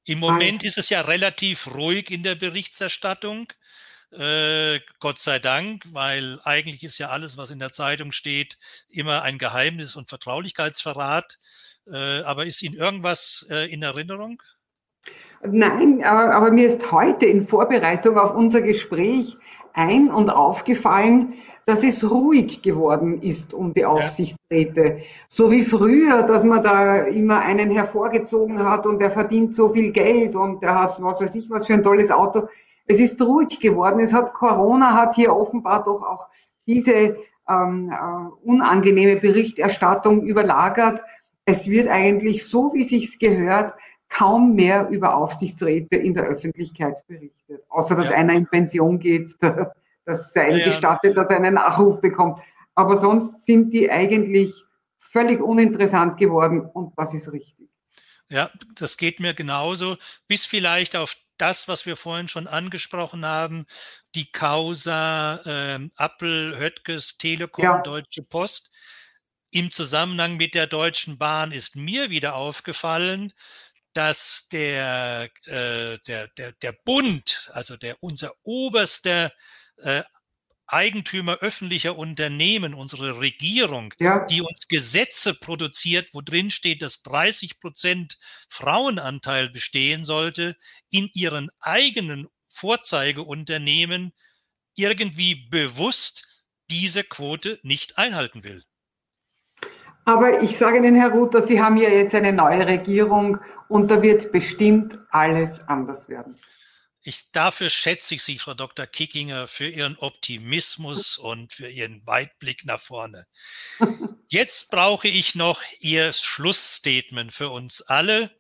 [0.06, 3.52] Im Moment ist es ja relativ ruhig in der Berichterstattung.
[4.12, 9.24] Äh, Gott sei Dank, weil eigentlich ist ja alles, was in der Zeitung steht, immer
[9.24, 11.40] ein Geheimnis und Vertraulichkeitsverrat.
[11.92, 14.42] Äh, aber ist Ihnen irgendwas äh, in Erinnerung?
[15.44, 19.38] Nein, aber, aber mir ist heute in Vorbereitung auf unser Gespräch
[19.76, 21.34] ein und aufgefallen,
[21.66, 25.00] dass es ruhig geworden ist um die Aufsichtsräte.
[25.30, 29.92] So wie früher, dass man da immer einen hervorgezogen hat und der verdient so viel
[29.92, 32.48] Geld und der hat was weiß ich was für ein tolles Auto.
[32.88, 34.00] Es ist ruhig geworden.
[34.00, 36.28] Es hat Corona hat hier offenbar doch auch
[36.68, 37.18] diese
[37.50, 41.02] ähm, äh, unangenehme Berichterstattung überlagert.
[41.46, 43.74] Es wird eigentlich so, wie sich's gehört,
[44.10, 47.64] kaum mehr über Aufsichtsräte in der Öffentlichkeit berichtet.
[47.76, 48.16] Außer dass ja.
[48.16, 49.36] einer in Pension geht,
[50.06, 52.40] dass sei ja, gestattet, dass er einen Nachruf bekommt.
[52.74, 54.64] Aber sonst sind die eigentlich
[54.98, 57.70] völlig uninteressant geworden und das ist richtig.
[58.30, 59.98] Ja, das geht mir genauso.
[60.28, 63.66] Bis vielleicht auf das, was wir vorhin schon angesprochen haben,
[64.16, 67.82] die Causa äh, Apple, Höttges, Telekom, ja.
[67.82, 68.72] Deutsche Post.
[69.52, 73.34] Im Zusammenhang mit der Deutschen Bahn ist mir wieder aufgefallen,
[73.96, 79.32] dass der, äh, der, der, der Bund, also der unser oberster
[79.78, 80.04] äh,
[80.68, 84.26] Eigentümer öffentlicher Unternehmen, unsere Regierung, ja.
[84.26, 88.18] die uns Gesetze produziert, wo drin steht, dass 30 Prozent
[88.50, 90.58] Frauenanteil bestehen sollte,
[90.90, 94.12] in ihren eigenen Vorzeigeunternehmen
[94.76, 96.28] irgendwie bewusst
[96.70, 98.64] diese Quote nicht einhalten will.
[100.06, 103.40] Aber ich sage Ihnen, Herr Ruther, Sie haben ja jetzt eine neue Regierung
[103.70, 106.36] und da wird bestimmt alles anders werden.
[107.08, 108.88] Ich, dafür schätze ich Sie, Frau Dr.
[108.88, 113.28] Kickinger, für Ihren Optimismus und für Ihren Weitblick nach vorne.
[114.28, 118.36] Jetzt brauche ich noch Ihr Schlussstatement für uns alle.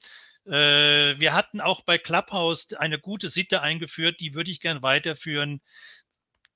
[0.48, 5.62] Äh, wir hatten auch bei Clubhouse eine gute Sitte eingeführt, die würde ich gern weiterführen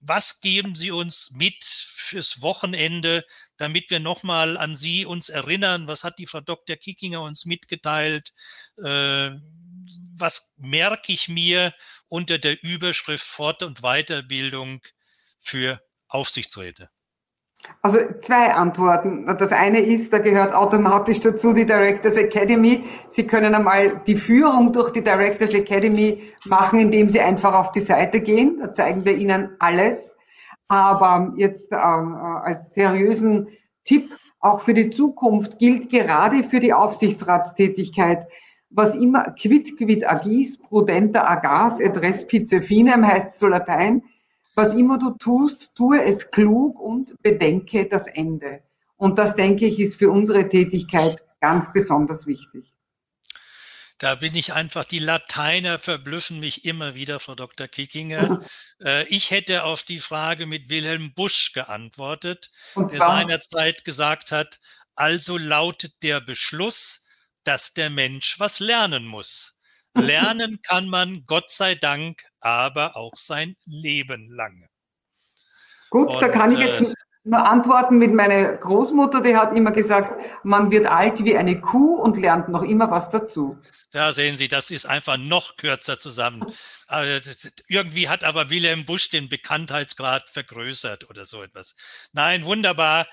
[0.02, 3.26] was geben Sie uns mit fürs Wochenende,
[3.58, 5.88] damit wir nochmal an Sie uns erinnern?
[5.88, 6.76] Was hat die Frau Dr.
[6.76, 8.34] Kickinger uns mitgeteilt?
[8.78, 9.32] Äh,
[10.16, 11.74] was merke ich mir
[12.08, 14.82] unter der Überschrift Fort- und Weiterbildung
[15.40, 16.90] für Aufsichtsräte?
[17.82, 19.26] Also zwei Antworten.
[19.38, 22.84] Das eine ist, da gehört automatisch dazu die Directors Academy.
[23.08, 27.80] Sie können einmal die Führung durch die Directors Academy machen, indem Sie einfach auf die
[27.80, 28.60] Seite gehen.
[28.60, 30.18] Da zeigen wir Ihnen alles.
[30.68, 33.48] Aber jetzt äh, als seriösen
[33.86, 38.28] Tipp auch für die Zukunft gilt gerade für die Aufsichtsratstätigkeit,
[38.70, 44.04] was immer quid quid agis, prudenter agas, et respice finem heißt so Latein,
[44.60, 48.62] was immer du tust, tue es klug und bedenke das Ende.
[48.98, 52.74] Und das, denke ich, ist für unsere Tätigkeit ganz besonders wichtig.
[54.00, 57.68] Da bin ich einfach, die Lateiner verblüffen mich immer wieder, Frau Dr.
[57.68, 58.42] Kickinger.
[58.82, 64.62] Äh, ich hätte auf die Frage mit Wilhelm Busch geantwortet, der seinerzeit gesagt hat,
[64.96, 67.06] also lautet der Beschluss,
[67.44, 69.59] dass der Mensch was lernen muss.
[69.94, 74.68] Lernen kann man, Gott sei Dank, aber auch sein Leben lang.
[75.90, 79.72] Gut, Und, da kann ich jetzt äh, nur antworten mit meiner Großmutter, die hat immer
[79.72, 80.12] gesagt,
[80.44, 83.58] man wird alt wie eine Kuh und lernt noch immer was dazu.
[83.92, 86.46] Da sehen Sie, das ist einfach noch kürzer zusammen.
[86.88, 87.22] Äh,
[87.68, 91.76] irgendwie hat aber Wilhelm Busch den Bekanntheitsgrad vergrößert oder so etwas.
[92.14, 93.08] Nein, wunderbar.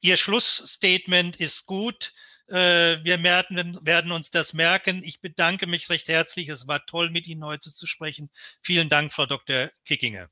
[0.00, 2.12] Ihr Schlussstatement ist gut.
[2.48, 5.02] Äh, wir werden, werden uns das merken.
[5.02, 6.48] Ich bedanke mich recht herzlich.
[6.48, 8.30] Es war toll, mit Ihnen heute zu sprechen.
[8.62, 9.70] Vielen Dank, Frau Dr.
[9.84, 10.28] Kickinger.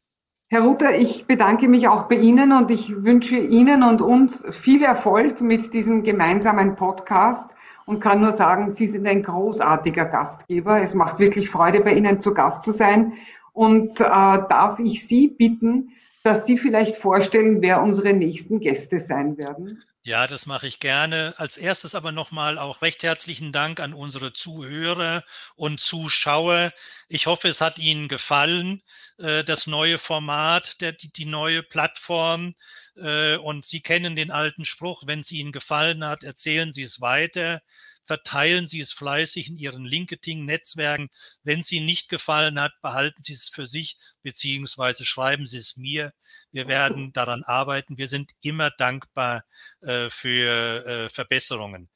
[0.48, 4.82] Herr Ruther, ich bedanke mich auch bei Ihnen und ich wünsche Ihnen und uns viel
[4.84, 7.50] Erfolg mit diesem gemeinsamen Podcast
[7.84, 10.80] und kann nur sagen, Sie sind ein großartiger Gastgeber.
[10.80, 13.14] Es macht wirklich Freude, bei Ihnen zu Gast zu sein.
[13.52, 15.90] Und äh, darf ich Sie bitten,
[16.22, 19.82] dass Sie vielleicht vorstellen, wer unsere nächsten Gäste sein werden?
[20.06, 21.34] Ja, das mache ich gerne.
[21.36, 25.24] Als erstes aber nochmal auch recht herzlichen Dank an unsere Zuhörer
[25.56, 26.72] und Zuschauer.
[27.08, 28.82] Ich hoffe, es hat Ihnen gefallen,
[29.18, 30.76] äh, das neue Format,
[31.16, 32.54] die neue Plattform.
[32.96, 37.00] Äh, und Sie kennen den alten Spruch, wenn es Ihnen gefallen hat, erzählen Sie es
[37.00, 37.60] weiter
[38.06, 41.10] verteilen Sie es fleißig in Ihren LinkedIn-Netzwerken.
[41.42, 45.76] Wenn es Ihnen nicht gefallen hat, behalten Sie es für sich, beziehungsweise schreiben Sie es
[45.76, 46.12] mir.
[46.52, 47.98] Wir werden daran arbeiten.
[47.98, 49.44] Wir sind immer dankbar
[49.80, 51.90] äh, für äh, Verbesserungen.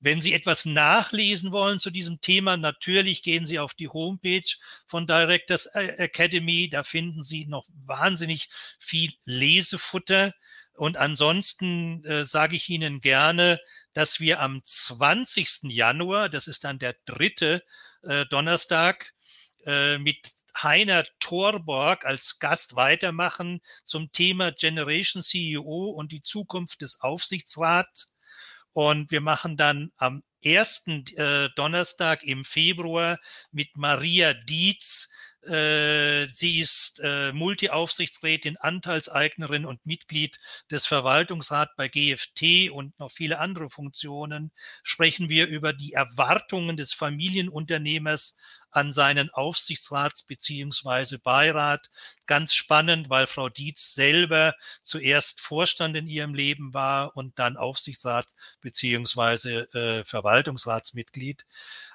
[0.00, 4.48] Wenn Sie etwas nachlesen wollen zu diesem Thema, natürlich gehen Sie auf die Homepage
[4.86, 6.68] von Directors Academy.
[6.68, 8.48] Da finden Sie noch wahnsinnig
[8.78, 10.34] viel Lesefutter.
[10.74, 13.58] Und ansonsten äh, sage ich Ihnen gerne,
[13.92, 15.64] dass wir am 20.
[15.64, 17.64] Januar, das ist dann der dritte
[18.02, 19.12] äh, Donnerstag,
[19.64, 27.00] äh, mit Heiner Thorborg als Gast weitermachen zum Thema Generation CEO und die Zukunft des
[27.00, 28.12] Aufsichtsrats.
[28.72, 33.18] Und wir machen dann am ersten äh, Donnerstag im Februar
[33.50, 35.08] mit Maria Dietz
[36.30, 40.38] sie ist äh, Multi-Aufsichtsrätin, Anteilseignerin und Mitglied
[40.70, 44.52] des Verwaltungsrats bei GFT und noch viele andere Funktionen.
[44.82, 48.36] Sprechen wir über die Erwartungen des Familienunternehmers
[48.70, 51.90] an seinen Aufsichtsrats beziehungsweise Beirat.
[52.26, 58.26] Ganz spannend, weil Frau Dietz selber zuerst Vorstand in ihrem Leben war und dann Aufsichtsrat
[58.60, 61.46] beziehungsweise äh, Verwaltungsratsmitglied.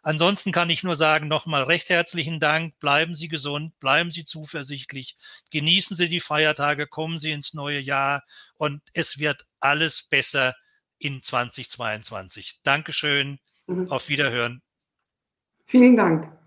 [0.02, 2.80] Ansonsten kann ich nur sagen, nochmal recht herzlichen Dank.
[2.80, 5.16] Bleiben Sie gesund, bleiben Sie zuversichtlich,
[5.52, 8.24] genießen Sie die Feiertage, kommen Sie ins neue Jahr
[8.56, 10.56] und es wird alles besser
[10.98, 12.60] in 2022.
[12.64, 13.40] Dankeschön.
[13.68, 13.90] Mhm.
[13.90, 14.62] Auf Wiederhören.
[15.66, 16.43] Vielen Dank.